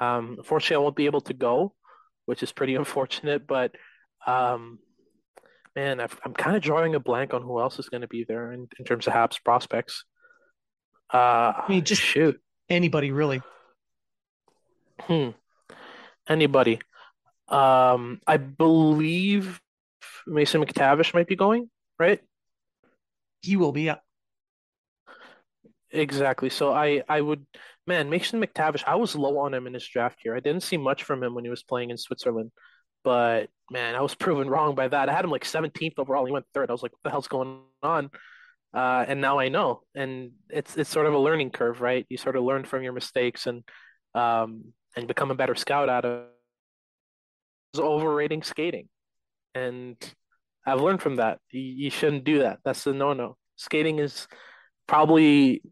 [0.00, 1.74] Um, unfortunately, I won't be able to go,
[2.24, 3.46] which is pretty unfortunate.
[3.46, 3.72] But
[4.26, 4.78] um,
[5.76, 8.24] man, i am kind of drawing a blank on who else is going to be
[8.24, 10.04] there in, in terms of Habs prospects.
[11.12, 13.42] Uh, I mean, just shoot anybody really.
[15.02, 15.30] Hmm.
[16.28, 16.80] Anybody.
[17.48, 19.60] Um, I believe
[20.26, 22.20] Mason McTavish might be going, right?
[23.42, 23.96] He will be, yeah.
[25.90, 26.50] Exactly.
[26.50, 27.46] So I, I would,
[27.86, 28.82] man, Mason McTavish.
[28.86, 30.34] I was low on him in his draft here.
[30.34, 32.50] I didn't see much from him when he was playing in Switzerland.
[33.06, 35.08] But man, I was proven wrong by that.
[35.08, 36.26] I had him like 17th overall.
[36.26, 36.68] He went third.
[36.68, 38.10] I was like, what the hell's going on?
[38.74, 39.82] Uh, and now I know.
[39.94, 42.04] And it's it's sort of a learning curve, right?
[42.10, 43.62] You sort of learn from your mistakes and
[44.14, 46.24] um, and become a better scout out of
[47.78, 48.88] overrating skating.
[49.54, 49.96] And
[50.66, 51.38] I've learned from that.
[51.52, 52.58] You, you shouldn't do that.
[52.64, 53.36] That's the no no.
[53.54, 54.26] Skating is
[54.88, 55.62] probably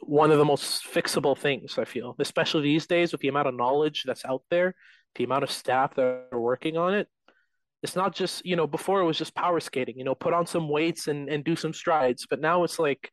[0.00, 3.54] one of the most fixable things I feel, especially these days with the amount of
[3.54, 4.74] knowledge that's out there
[5.14, 7.08] the amount of staff that are working on it
[7.82, 10.46] it's not just you know before it was just power skating you know put on
[10.46, 13.10] some weights and and do some strides but now it's like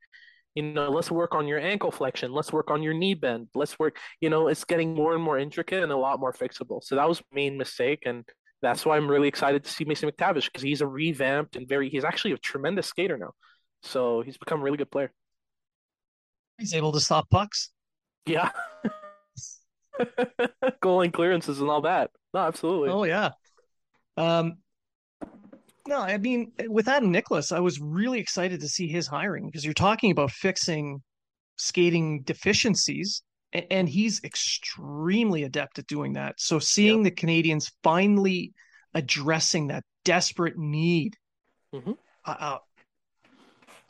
[0.58, 2.32] You know, let's work on your ankle flexion.
[2.34, 3.48] Let's work on your knee bend.
[3.54, 6.82] Let's work, you know, it's getting more and more intricate and a lot more fixable.
[6.82, 8.02] So that was main mistake.
[8.10, 8.26] And
[8.64, 11.90] that's why I'm really excited to see Mason McTavish because he's a revamped and very,
[11.90, 13.34] he's actually a tremendous skater now.
[13.84, 15.12] So he's become a really good player.
[16.58, 17.70] He's able to stop pucks.
[18.26, 18.50] Yeah.
[20.82, 22.12] Goal line clearances and all that.
[22.34, 22.90] No, absolutely.
[22.90, 23.32] Oh, yeah.
[24.16, 24.58] Um,
[25.88, 29.64] no, I mean, with Adam Nicholas, I was really excited to see his hiring because
[29.64, 31.02] you're talking about fixing
[31.56, 33.22] skating deficiencies,
[33.54, 36.36] and he's extremely adept at doing that.
[36.40, 37.16] So seeing yep.
[37.16, 38.54] the Canadiens finally
[38.94, 41.16] addressing that desperate need,
[41.74, 41.94] mm-hmm.
[42.26, 42.58] uh,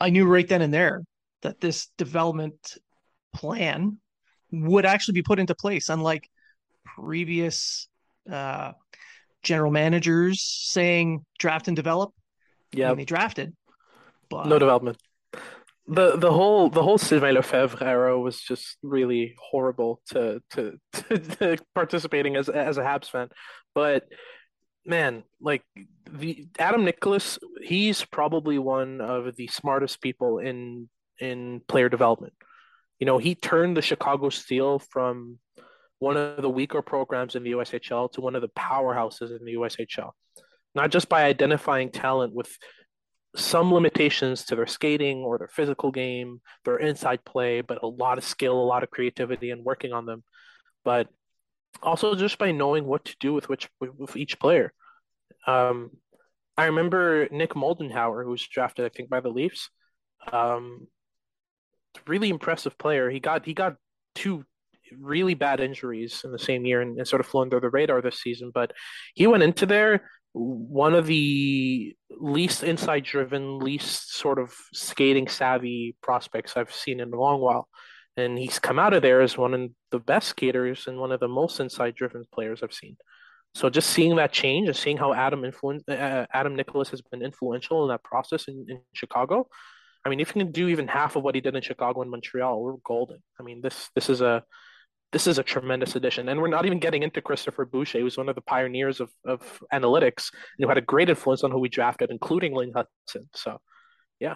[0.00, 1.02] I knew right then and there
[1.42, 2.76] that this development
[3.34, 3.98] plan
[4.50, 6.28] would actually be put into place, unlike
[6.84, 7.88] previous
[8.30, 8.72] uh,
[9.42, 12.12] general managers saying draft and develop.
[12.72, 13.54] Yeah, they drafted,
[14.28, 14.98] but no development.
[15.86, 21.18] The the whole the whole Sylvain Lefebvre era was just really horrible to to, to,
[21.18, 23.28] to participating as as a Habs fan,
[23.74, 24.04] but
[24.88, 25.62] man, like
[26.10, 30.88] the Adam Nicholas, he's probably one of the smartest people in
[31.20, 32.32] in player development.
[32.98, 35.38] You know, he turned the Chicago Steel from
[35.98, 39.54] one of the weaker programs in the USHL to one of the powerhouses in the
[39.54, 40.10] USHL.
[40.74, 42.56] Not just by identifying talent with
[43.36, 48.18] some limitations to their skating or their physical game, their inside play, but a lot
[48.18, 50.22] of skill, a lot of creativity, and working on them.
[50.84, 51.08] But
[51.82, 54.72] also just by knowing what to do with which with each player.
[55.46, 55.90] Um,
[56.56, 59.70] I remember Nick Moldenhauer, who was drafted, I think, by the Leafs.
[60.32, 60.88] Um,
[62.06, 63.10] really impressive player.
[63.10, 63.76] He got he got
[64.14, 64.44] two
[64.98, 68.00] really bad injuries in the same year and, and sort of flew under the radar
[68.00, 68.50] this season.
[68.52, 68.72] But
[69.14, 75.96] he went into there one of the least inside driven, least sort of skating savvy
[76.02, 77.68] prospects I've seen in a long while.
[78.16, 81.20] And he's come out of there as one of the best skaters and one of
[81.20, 82.96] the most inside driven players I've seen.
[83.54, 87.22] So just seeing that change and seeing how Adam influence uh, Adam Nicholas has been
[87.22, 89.48] influential in that process in, in Chicago.
[90.04, 92.10] I mean, if he can do even half of what he did in Chicago and
[92.10, 93.18] Montreal, we're golden.
[93.38, 94.44] I mean, this this is a
[95.12, 96.28] this is a tremendous addition.
[96.28, 99.40] And we're not even getting into Christopher Boucher, who's one of the pioneers of, of
[99.72, 103.26] analytics and who had a great influence on who we drafted, including Lane Hutson.
[103.34, 103.58] So,
[104.20, 104.34] yeah.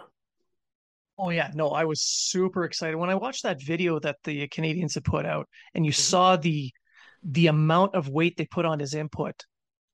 [1.19, 1.51] Oh, yeah.
[1.55, 2.97] No, I was super excited.
[2.97, 6.01] When I watched that video that the Canadiens had put out and you mm-hmm.
[6.01, 6.73] saw the
[7.25, 9.45] the amount of weight they put on his input,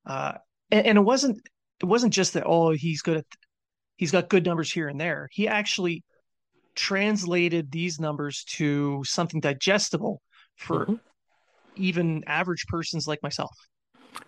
[0.06, 0.32] uh,
[0.70, 1.38] and, and it wasn't
[1.80, 3.26] it wasn't just that, oh, he's good at
[3.98, 5.28] he's got good numbers here and there.
[5.30, 6.02] He actually
[6.74, 10.22] translated these numbers to something digestible
[10.56, 10.94] for mm-hmm.
[11.76, 13.54] even average persons like myself.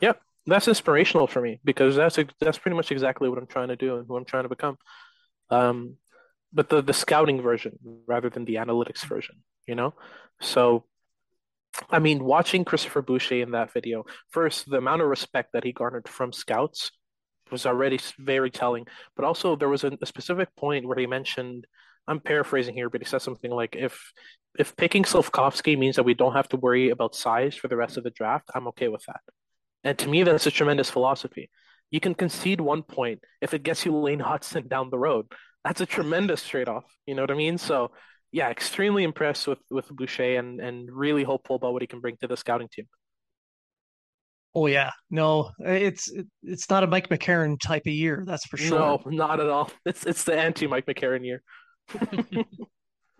[0.00, 3.76] Yep, that's inspirational for me because that's that's pretty much exactly what I'm trying to
[3.76, 4.76] do and who I'm trying to become.
[5.48, 5.96] Um,
[6.52, 9.94] but the the scouting version rather than the analytics version, you know.
[10.40, 10.84] So,
[11.88, 15.72] I mean, watching Christopher Boucher in that video, first the amount of respect that he
[15.72, 16.90] garnered from scouts
[17.52, 18.86] was already very telling.
[19.16, 21.66] But also there was a, a specific point where he mentioned
[22.06, 24.12] I'm paraphrasing here, but he says something like, "If
[24.58, 27.96] if picking Slafkovsky means that we don't have to worry about size for the rest
[27.96, 29.20] of the draft, I'm okay with that."
[29.84, 31.50] And to me, that's a tremendous philosophy.
[31.90, 35.26] You can concede one point if it gets you Lane Hutson down the road.
[35.64, 36.84] That's a tremendous trade-off.
[37.06, 37.58] You know what I mean?
[37.58, 37.92] So,
[38.32, 42.16] yeah, extremely impressed with with Boucher and and really hopeful about what he can bring
[42.18, 42.86] to the scouting team.
[44.54, 48.78] Oh yeah, no, it's it's not a Mike McCarron type of year, that's for sure.
[48.78, 49.70] No, not at all.
[49.84, 51.42] It's it's the anti Mike McCarron year.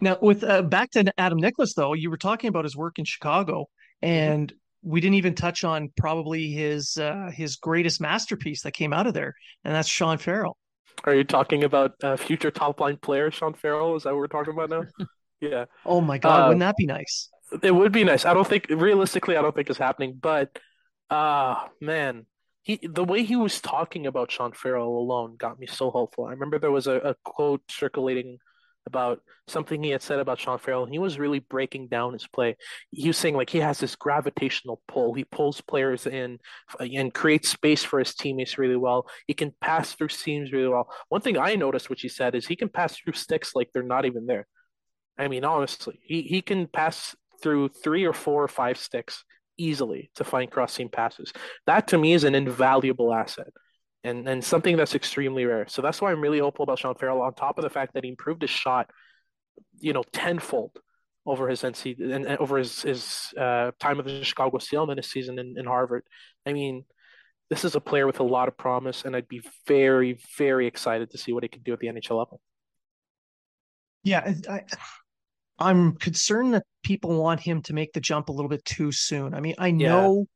[0.00, 3.04] now, with uh, back to Adam Nicholas, though, you were talking about his work in
[3.04, 3.66] Chicago,
[4.02, 4.08] mm-hmm.
[4.08, 9.06] and we didn't even touch on probably his uh, his greatest masterpiece that came out
[9.06, 10.56] of there, and that's Sean Farrell.
[11.04, 13.94] Are you talking about uh, future top line player Sean Farrell?
[13.94, 15.06] Is that what we're talking about now?
[15.40, 15.66] yeah.
[15.86, 17.28] Oh my God, wouldn't that be nice?
[17.62, 18.24] It would be nice.
[18.24, 20.58] I don't think realistically, I don't think it's happening, but
[21.10, 22.26] ah, uh, man,
[22.62, 26.26] he the way he was talking about Sean Farrell alone got me so hopeful.
[26.26, 28.38] I remember there was a, a quote circulating
[28.86, 32.26] about something he had said about Sean Farrell, and he was really breaking down his
[32.26, 32.56] play.
[32.90, 35.14] He was saying like he has this gravitational pull.
[35.14, 36.38] He pulls players in
[36.78, 39.06] and creates space for his teammates really well.
[39.26, 40.88] He can pass through seams really well.
[41.08, 43.82] One thing I noticed, which he said, is he can pass through sticks like they're
[43.82, 44.46] not even there.
[45.18, 49.24] I mean, honestly, he he can pass through three or four or five sticks
[49.60, 51.32] easily to find cross seam passes.
[51.66, 53.52] That to me is an invaluable asset
[54.04, 55.66] and and something that's extremely rare.
[55.68, 57.20] So that's why I'm really hopeful about Sean Farrell.
[57.22, 58.90] On top of the fact that he improved his shot,
[59.78, 60.78] you know, tenfold
[61.26, 64.98] over his NC and, and over his his uh, time with the Chicago Steel and
[64.98, 66.04] his season in, in Harvard.
[66.46, 66.84] I mean,
[67.50, 71.10] this is a player with a lot of promise, and I'd be very very excited
[71.10, 72.40] to see what he can do at the NHL level.
[74.02, 74.62] Yeah, I,
[75.60, 79.34] I'm concerned that people want him to make the jump a little bit too soon.
[79.34, 80.26] I mean, I know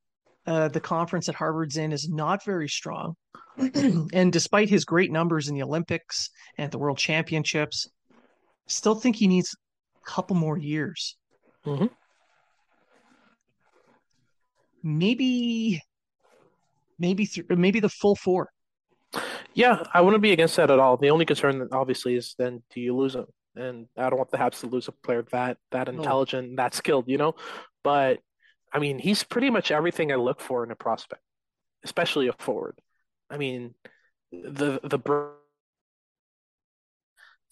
[0.46, 0.52] yeah.
[0.52, 3.14] uh, the conference that Harvard's in is not very strong.
[3.56, 7.88] and despite his great numbers in the Olympics and the World Championships,
[8.66, 11.16] still think he needs a couple more years.
[11.64, 11.86] Mm-hmm.
[14.82, 15.80] Maybe,
[16.98, 18.50] maybe, th- maybe the full four.
[19.54, 20.98] Yeah, I wouldn't be against that at all.
[20.98, 23.26] The only concern, obviously, is then do you lose him?
[23.56, 26.56] And I don't want the Habs to lose a player that that intelligent, no.
[26.56, 27.34] that skilled, you know.
[27.82, 28.20] But
[28.72, 31.22] I mean, he's pretty much everything I look for in a prospect,
[31.84, 32.78] especially a forward.
[33.30, 33.74] I mean,
[34.32, 34.98] the the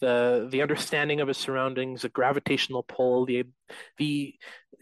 [0.01, 3.45] the the understanding of his surroundings, the gravitational pull, the
[3.97, 4.35] the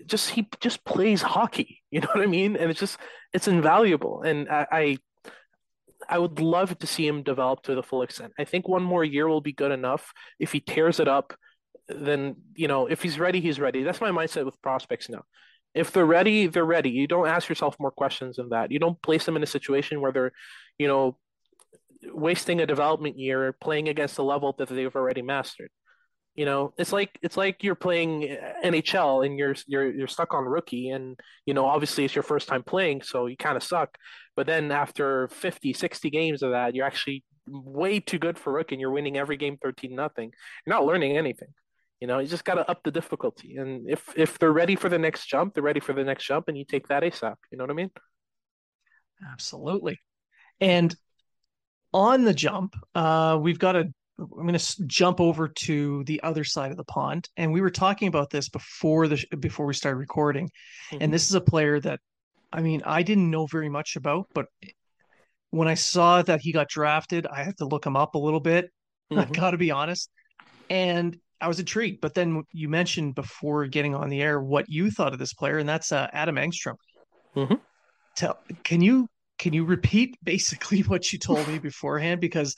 [0.06, 1.78] just he just plays hockey.
[1.92, 2.56] You know what I mean?
[2.56, 2.98] And it's just
[3.34, 4.22] it's invaluable.
[4.22, 4.98] And I, I
[6.10, 8.34] I would love to see him develop to the full extent.
[8.40, 10.14] I think one more year will be good enough.
[10.40, 11.34] If he tears it up,
[11.88, 13.84] then you know, if he's ready, he's ready.
[13.84, 15.24] That's my mindset with prospects now.
[15.74, 16.90] If they're ready, they're ready.
[16.90, 18.72] You don't ask yourself more questions than that.
[18.72, 20.32] You don't place them in a situation where they're,
[20.78, 21.18] you know,
[22.04, 25.70] wasting a development year playing against a level that they've already mastered.
[26.36, 30.46] You know, it's like it's like you're playing NHL and you're you're you're stuck on
[30.46, 33.98] rookie and you know, obviously it's your first time playing, so you kind of suck.
[34.36, 38.76] But then after 50, 60 games of that, you're actually way too good for rookie
[38.76, 40.32] and you're winning every game 13 nothing.
[40.66, 41.50] You're not learning anything.
[42.00, 43.58] You know, you just got to up the difficulty.
[43.58, 46.48] And if if they're ready for the next jump, they're ready for the next jump
[46.48, 47.36] and you take that ASAP.
[47.52, 47.92] You know what I mean?
[49.32, 50.00] Absolutely.
[50.60, 50.96] And
[51.94, 56.44] on the jump, uh, we've got a I'm going to jump over to the other
[56.44, 59.98] side of the pond, and we were talking about this before the before we started
[59.98, 60.50] recording,
[60.92, 61.02] mm-hmm.
[61.02, 62.00] and this is a player that,
[62.54, 64.46] I mean, I didn't know very much about, but
[65.50, 68.40] when I saw that he got drafted, I had to look him up a little
[68.40, 68.70] bit.
[69.12, 69.20] Mm-hmm.
[69.20, 70.10] I got to be honest,
[70.70, 72.00] and I was intrigued.
[72.00, 75.58] But then you mentioned before getting on the air what you thought of this player,
[75.58, 76.76] and that's uh, Adam Engstrom.
[77.36, 77.56] Mm-hmm.
[78.16, 82.22] Tell, can you can you repeat basically what you told me beforehand?
[82.22, 82.56] Because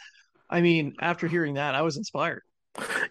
[0.50, 2.42] I mean, after hearing that, I was inspired.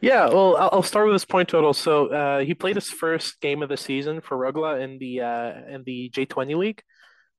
[0.00, 1.72] Yeah, well, I'll start with this point total.
[1.72, 5.52] So uh, he played his first game of the season for Rögle in the uh,
[5.68, 6.82] in the J20 league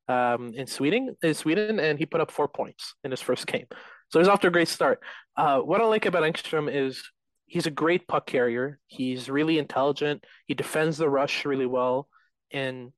[0.08, 3.66] um, in Sweden, in Sweden, and he put up four points in his first game.
[4.10, 5.00] So he's off to a great start.
[5.36, 7.04] Uh, what I like about Engstrom is
[7.46, 8.80] he's a great puck carrier.
[8.88, 10.24] He's really intelligent.
[10.46, 12.08] He defends the rush really well,
[12.52, 12.92] and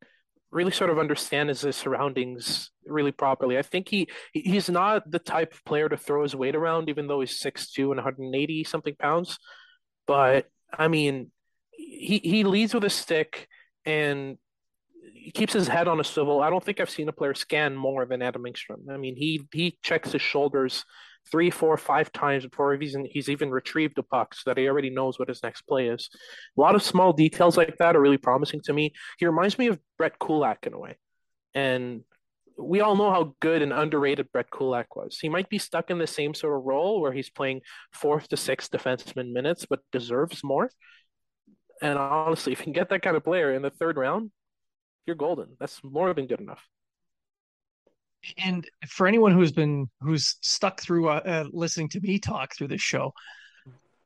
[0.55, 3.57] really sort of understands his surroundings really properly.
[3.57, 7.07] I think he he's not the type of player to throw his weight around, even
[7.07, 9.37] though he's 6'2 and 180 something pounds.
[10.07, 11.31] But I mean,
[11.71, 13.47] he he leads with a stick
[13.85, 14.37] and
[15.13, 16.41] he keeps his head on a swivel.
[16.41, 18.89] I don't think I've seen a player scan more than Adam Engstrom.
[18.89, 20.85] I mean, he he checks his shoulders
[21.29, 24.67] three, four, five times before he's, in, he's even retrieved the puck so that he
[24.67, 26.09] already knows what his next play is.
[26.57, 28.93] A lot of small details like that are really promising to me.
[29.17, 30.97] He reminds me of Brett Kulak in a way.
[31.53, 32.01] And
[32.57, 35.19] we all know how good and underrated Brett Kulak was.
[35.19, 37.61] He might be stuck in the same sort of role where he's playing
[37.91, 40.69] fourth to sixth defenseman minutes, but deserves more.
[41.81, 44.31] And honestly, if you can get that kind of player in the third round,
[45.05, 45.57] you're golden.
[45.59, 46.63] That's more than good enough
[48.37, 52.69] and for anyone who's been who's stuck through uh, uh, listening to me talk through
[52.69, 53.13] this show,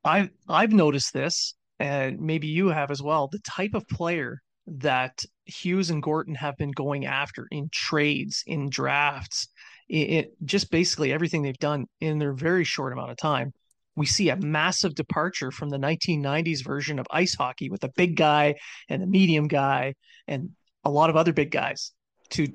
[0.03, 3.27] I've I've noticed this, and maybe you have as well.
[3.27, 8.69] The type of player that Hughes and Gorton have been going after in trades, in
[8.69, 9.47] drafts,
[9.87, 13.53] it, just basically everything they've done in their very short amount of time.
[13.95, 18.15] We see a massive departure from the 1990s version of ice hockey with the big
[18.15, 18.55] guy
[18.87, 19.95] and the medium guy
[20.27, 20.51] and
[20.85, 21.91] a lot of other big guys
[22.29, 22.47] to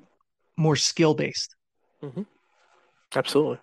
[0.57, 1.55] more skill based.
[2.03, 2.23] Mm-hmm.
[3.15, 3.59] Absolutely.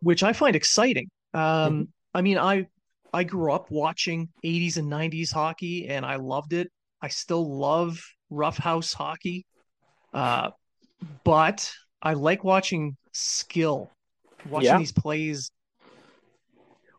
[0.00, 1.08] Which I find exciting.
[1.34, 1.82] Um, mm-hmm.
[2.14, 2.66] I mean, I
[3.12, 6.70] I grew up watching 80s and 90s hockey, and I loved it.
[7.00, 9.46] I still love roughhouse hockey,
[10.12, 10.50] uh,
[11.24, 11.72] but
[12.02, 13.90] I like watching skill,
[14.48, 14.78] watching yeah.
[14.78, 15.50] these plays,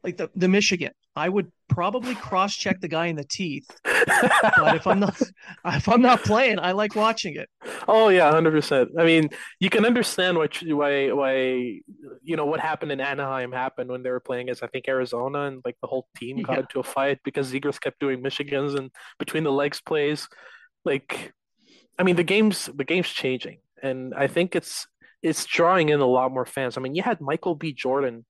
[0.03, 0.91] like the the Michigan.
[1.17, 3.67] I would probably cross check the guy in the teeth.
[3.83, 5.19] but if I'm not
[5.65, 7.49] if I'm not playing, I like watching it.
[7.87, 8.91] Oh yeah, hundred percent.
[8.97, 11.33] I mean, you can understand why why why
[12.23, 15.43] you know what happened in Anaheim happened when they were playing as I think Arizona
[15.43, 16.59] and like the whole team got yeah.
[16.59, 20.27] into a fight because Zegras kept doing Michigans and between the legs plays.
[20.85, 21.33] Like,
[21.97, 24.87] I mean, the game's the game's changing, and I think it's
[25.23, 26.77] it's drawing in a lot more fans.
[26.77, 27.73] I mean, you had Michael B.
[27.73, 28.25] Jordan.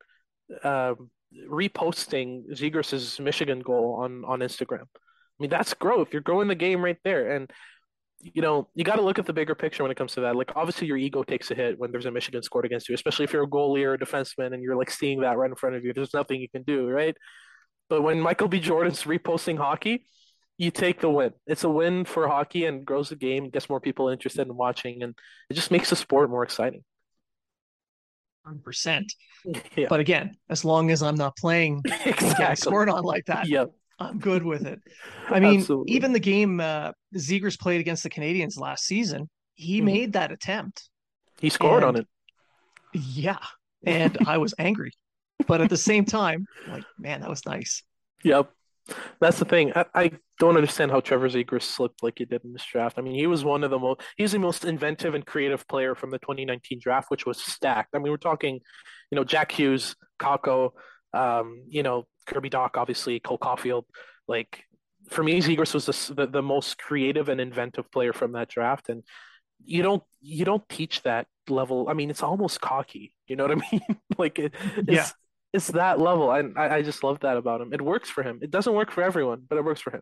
[0.64, 1.12] Um,
[1.50, 4.84] reposting Zegras's Michigan goal on on Instagram.
[4.84, 6.10] I mean, that's growth.
[6.12, 7.52] You're growing the game right there, and
[8.20, 10.36] you know you got to look at the bigger picture when it comes to that.
[10.36, 13.26] Like, obviously, your ego takes a hit when there's a Michigan scored against you, especially
[13.26, 15.76] if you're a goalie or a defenseman and you're like seeing that right in front
[15.76, 15.94] of you.
[15.94, 17.16] There's nothing you can do, right?
[17.90, 18.60] But when Michael B.
[18.60, 20.06] Jordan's reposting hockey,
[20.58, 21.34] you take the win.
[21.46, 25.04] It's a win for hockey and grows the game, gets more people interested in watching,
[25.04, 25.16] and
[25.50, 26.84] it just makes the sport more exciting.
[28.48, 29.06] 100%.
[29.76, 29.88] Yeah.
[29.90, 32.56] But again, as long as I'm not playing exactly.
[32.56, 33.72] scored on like that, yep.
[34.00, 34.80] I'm good with it.
[35.30, 35.94] I mean, Absolutely.
[35.94, 39.86] even the game uh, Zegras played against the Canadiens last season, he mm-hmm.
[39.86, 40.90] made that attempt.
[41.40, 42.08] He scored and, on it.
[42.94, 43.40] Yeah.
[43.86, 44.92] And I was angry.
[45.46, 47.84] But at the same time, like, man, that was nice.
[48.24, 48.52] Yep.
[49.20, 49.74] That's the thing.
[49.76, 53.00] I, I, don't understand how Trevor Zegras slipped like he did in this draft.
[53.00, 55.96] I mean, he was one of the most he's the most inventive and creative player
[55.96, 57.96] from the 2019 draft, which was stacked.
[57.96, 58.60] I mean, we're talking,
[59.10, 60.72] you know, Jack Hughes, Kakko,
[61.14, 63.86] um, you know, Kirby Dach, obviously, Cole Caufield.
[64.28, 64.64] Like
[65.10, 68.90] for me, Zegras was the, the, the most creative and inventive player from that draft,
[68.90, 69.02] and
[69.66, 71.88] you don't you don't teach that level.
[71.90, 73.14] I mean, it's almost cocky.
[73.26, 73.82] You know what I mean?
[74.20, 75.10] like it, it's, yeah
[75.58, 76.30] it's that level.
[76.30, 77.74] I, I just love that about him.
[77.74, 78.40] It works for him.
[78.42, 80.02] It doesn't work for everyone, but it works for him.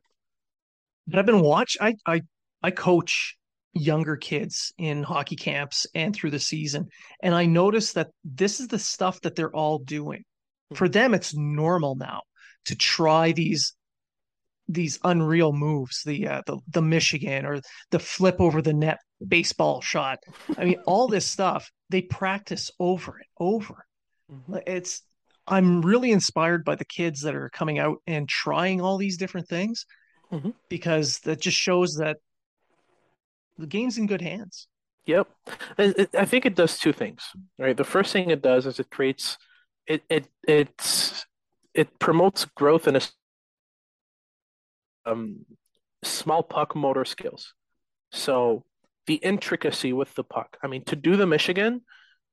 [1.07, 1.77] But I've been watch.
[1.79, 2.21] I I
[2.61, 3.37] I coach
[3.73, 6.89] younger kids in hockey camps and through the season,
[7.23, 10.23] and I notice that this is the stuff that they're all doing.
[10.69, 10.75] Hmm.
[10.75, 12.21] For them, it's normal now
[12.65, 13.73] to try these
[14.67, 19.79] these unreal moves the uh, the the Michigan or the flip over the net baseball
[19.81, 20.19] shot.
[20.57, 23.85] I mean, all this stuff they practice over and over.
[24.29, 24.55] Mm-hmm.
[24.67, 25.01] It's
[25.47, 29.47] I'm really inspired by the kids that are coming out and trying all these different
[29.47, 29.85] things
[30.31, 30.51] mm-hmm.
[30.69, 32.17] because that just shows that
[33.57, 34.67] the game's in good hands.
[35.05, 35.27] Yep.
[35.77, 37.23] I think it does two things,
[37.59, 37.77] right?
[37.77, 39.37] The first thing it does is it creates
[39.85, 41.25] it it it's
[41.75, 43.01] it promotes growth in a
[45.05, 45.45] um
[46.03, 47.53] small puck motor skills.
[48.11, 48.63] So
[49.05, 50.57] the intricacy with the puck.
[50.63, 51.81] I mean, to do the Michigan,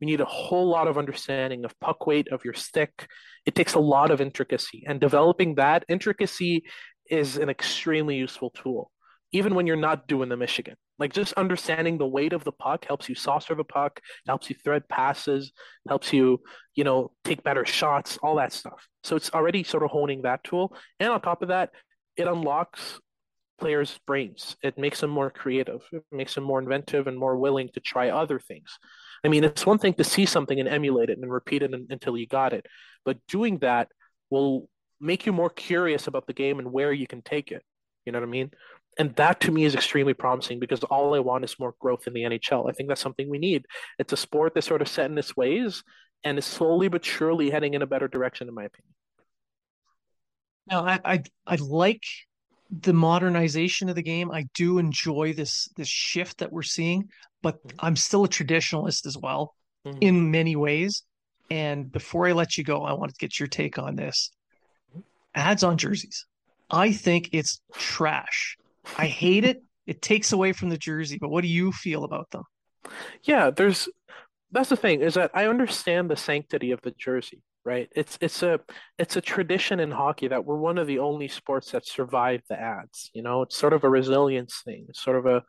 [0.02, 3.06] we need a whole lot of understanding of puck weight of your stick.
[3.46, 6.64] It takes a lot of intricacy, and developing that intricacy
[7.08, 8.90] is an extremely useful tool,
[9.30, 10.74] even when you're not doing the Michigan.
[10.98, 14.56] Like just understanding the weight of the puck helps you saucer the puck, helps you
[14.56, 15.52] thread passes,
[15.86, 16.40] helps you,
[16.74, 18.88] you know, take better shots, all that stuff.
[19.04, 20.74] So it's already sort of honing that tool.
[20.98, 21.70] And on top of that,
[22.16, 22.98] it unlocks
[23.60, 24.56] players' brains.
[24.64, 25.82] It makes them more creative.
[25.92, 28.76] It makes them more inventive and more willing to try other things.
[29.24, 32.16] I mean, it's one thing to see something and emulate it and repeat it until
[32.16, 32.66] you got it,
[33.04, 33.88] but doing that
[34.30, 34.68] will
[35.00, 37.62] make you more curious about the game and where you can take it.
[38.04, 38.50] You know what I mean?
[38.98, 42.12] And that to me is extremely promising because all I want is more growth in
[42.12, 42.68] the NHL.
[42.68, 43.64] I think that's something we need.
[43.98, 45.82] It's a sport that's sort of set in its ways
[46.24, 48.94] and is slowly but surely heading in a better direction, in my opinion.
[50.68, 52.04] Now, I, I, I like
[52.80, 54.30] the modernization of the game.
[54.30, 57.08] I do enjoy this this shift that we're seeing,
[57.42, 57.76] but mm-hmm.
[57.80, 59.54] I'm still a traditionalist as well
[59.86, 59.98] mm-hmm.
[60.00, 61.02] in many ways.
[61.50, 64.30] And before I let you go, I want to get your take on this.
[65.34, 66.26] Ads on jerseys.
[66.70, 68.56] I think it's trash.
[68.96, 69.62] I hate it.
[69.86, 72.44] It takes away from the jersey, but what do you feel about them?
[73.24, 73.88] Yeah, there's
[74.50, 77.88] that's the thing is that I understand the sanctity of the jersey right?
[77.94, 78.60] It's it's a
[78.98, 82.60] it's a tradition in hockey that we're one of the only sports that survived the
[82.60, 83.10] ads.
[83.14, 84.86] You know, it's sort of a resilience thing.
[84.88, 85.44] It's sort of a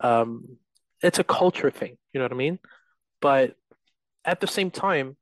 [0.00, 0.58] um,
[1.02, 1.96] it's a culture thing.
[2.12, 2.58] You know what I mean?
[3.20, 3.54] But
[4.24, 5.16] at the same time,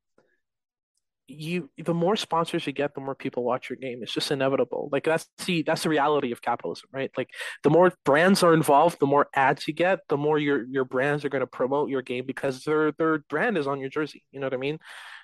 [1.28, 4.00] you the more sponsors you get, the more people watch your game.
[4.02, 4.88] It's just inevitable.
[4.92, 7.10] Like that's the that's the reality of capitalism, right?
[7.16, 7.30] Like
[7.62, 11.24] the more brands are involved, the more ads you get, the more your your brands
[11.24, 14.24] are going to promote your game because their their brand is on your jersey.
[14.30, 14.78] You know what I mean?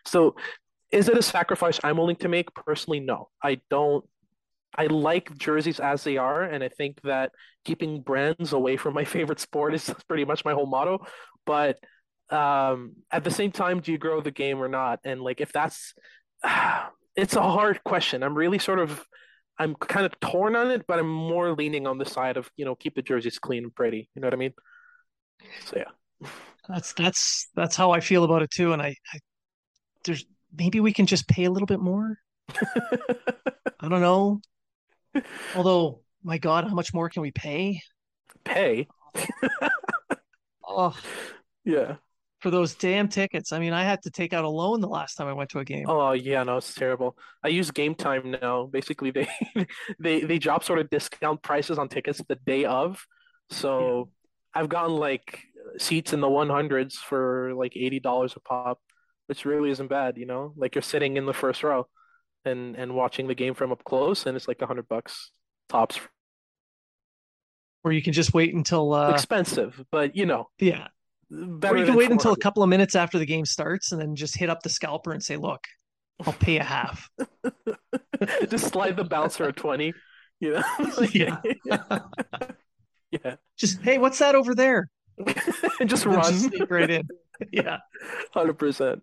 [0.07, 0.37] So
[0.91, 2.55] is it a sacrifice I'm willing to make?
[2.55, 3.29] Personally, no.
[3.43, 4.05] I don't.
[4.77, 7.33] I like jerseys as they are, and I think that
[7.65, 11.07] keeping brands away from my favorite sport is pretty much my whole motto.
[11.47, 11.79] But
[12.31, 15.01] um, at the same time, do you grow the game or not?
[15.05, 15.95] And like, if that's,
[17.17, 18.23] it's a hard question.
[18.23, 19.05] I'm really sort of,
[19.59, 22.65] I'm kind of torn on it, but I'm more leaning on the side of you
[22.65, 24.09] know keep the jerseys clean and pretty.
[24.15, 24.55] You know what I mean?
[25.65, 26.29] So yeah.
[26.69, 29.19] That's that's that's how I feel about it too, and I, I
[30.05, 30.27] there's
[30.57, 32.19] maybe we can just pay a little bit more.
[33.81, 34.41] I don't know.
[35.55, 37.81] Although, my God, how much more can we pay?
[38.45, 38.89] Pay?
[40.67, 40.97] oh,
[41.65, 41.97] yeah.
[42.41, 43.53] For those damn tickets.
[43.53, 45.59] I mean, I had to take out a loan the last time I went to
[45.59, 45.87] a game.
[45.89, 47.17] Oh yeah, no, it's terrible.
[47.43, 48.67] I use Game Time now.
[48.67, 49.29] Basically, they
[49.99, 53.05] they they drop sort of discount prices on tickets the day of.
[53.51, 54.11] So
[54.55, 54.61] yeah.
[54.61, 55.41] I've gotten like
[55.79, 58.81] seats in the 100s for like $80 a pop
[59.29, 60.53] which really isn't bad, you know?
[60.57, 61.87] Like you're sitting in the first row
[62.45, 65.31] and and watching the game from up close and it's like a hundred bucks
[65.69, 66.01] tops.
[67.85, 70.49] Or you can just wait until uh expensive, but you know.
[70.59, 70.89] Yeah.
[71.31, 74.17] Or you can wait until a couple of minutes after the game starts and then
[74.17, 75.61] just hit up the scalper and say, look,
[76.25, 77.09] I'll pay a half.
[78.49, 79.93] Just slide the bouncer a 20.
[80.41, 80.63] You know?
[81.13, 81.37] yeah.
[83.11, 83.37] yeah.
[83.57, 84.89] Just hey, what's that over there?
[85.85, 86.33] Just And then run.
[86.33, 87.09] just right in.
[87.53, 87.79] Yeah.
[88.35, 89.01] 100%.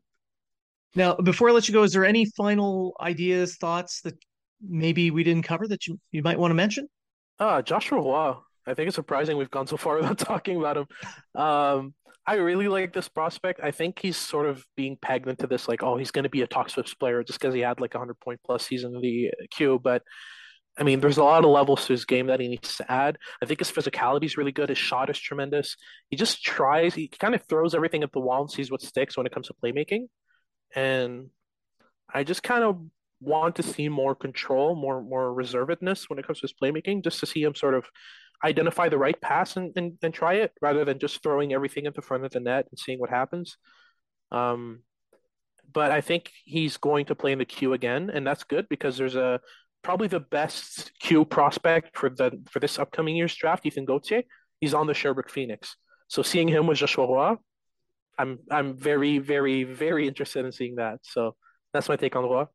[0.96, 4.16] Now, before I let you go, is there any final ideas, thoughts that
[4.62, 6.88] maybe we didn't cover that you, you might want to mention?
[7.39, 8.36] Ah, Joshua Roy.
[8.68, 10.88] I think it's surprising we've gone so far without talking about him.
[11.36, 11.93] Um,
[12.28, 13.60] I really like this prospect.
[13.62, 16.41] I think he's sort of being pegged into this like, oh, he's going to be
[16.41, 19.02] a top Swiss player just because he had like a hundred point plus season in
[19.02, 19.80] the queue.
[19.84, 20.02] But
[20.78, 23.18] I mean, there's a lot of levels to his game that he needs to add.
[23.41, 24.70] I think his physicality is really good.
[24.70, 25.76] His shot is tremendous.
[26.10, 26.96] He just tries.
[26.96, 29.48] He kind of throws everything at the wall and sees what sticks when it comes
[29.48, 30.08] to playmaking.
[30.76, 31.30] And
[32.14, 32.82] I just kind of
[33.22, 37.20] want to see more control, more more reservedness when it comes to his playmaking, just
[37.22, 37.86] to see him sort of
[38.44, 41.96] identify the right pass and, and, and try it rather than just throwing everything at
[41.96, 43.58] the front of the net and seeing what happens.
[44.32, 44.82] Um,
[45.74, 48.98] but I think he's going to play in the queue again, and that's good because
[48.98, 49.40] there's a
[49.84, 54.24] probably the best queue prospect for the for this upcoming year's draft, Ethan Gauthier.
[54.60, 55.76] He's on the Sherbrooke Phoenix.
[56.08, 57.36] So seeing him with Joshua Roy,
[58.18, 60.99] I'm I'm very, very, very interested in seeing that.
[61.03, 61.36] So
[61.74, 62.45] that's my take on Roy.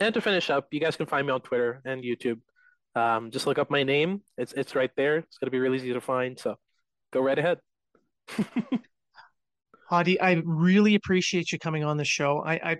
[0.00, 2.40] And to finish up, you guys can find me on Twitter and YouTube.
[2.94, 4.22] Um, just look up my name.
[4.36, 5.18] It's it's right there.
[5.18, 6.38] It's gonna be really easy to find.
[6.38, 6.56] So
[7.12, 7.58] go right ahead.
[9.88, 12.42] Hadi, I really appreciate you coming on the show.
[12.44, 12.76] I I,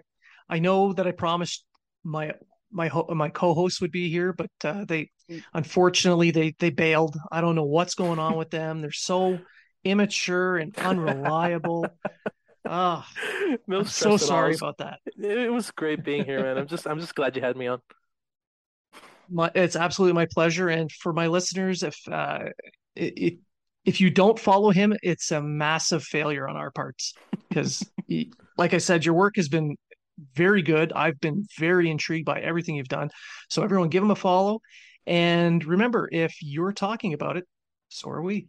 [0.48, 1.64] I know that I promised
[2.04, 2.32] my
[2.72, 5.10] my ho- my co-host would be here, but uh, they
[5.52, 7.16] unfortunately they they bailed.
[7.30, 8.80] I don't know what's going on with them.
[8.80, 9.38] They're so
[9.84, 11.86] immature and unreliable.
[12.66, 13.08] Ah,
[13.66, 14.18] no I'm so stress at all.
[14.18, 15.00] sorry about that.
[15.18, 16.58] It was great being here, man.
[16.58, 17.80] I'm just I'm just glad you had me on.
[19.32, 20.68] My, it's absolutely my pleasure.
[20.68, 22.46] And for my listeners, if uh,
[22.96, 23.38] it,
[23.84, 27.14] if you don't follow him, it's a massive failure on our parts
[27.48, 27.82] because,
[28.58, 29.76] like I said, your work has been
[30.34, 30.92] very good.
[30.92, 33.10] I've been very intrigued by everything you've done.
[33.48, 34.60] So everyone, give him a follow.
[35.06, 37.46] And remember, if you're talking about it,
[37.88, 38.48] so are we.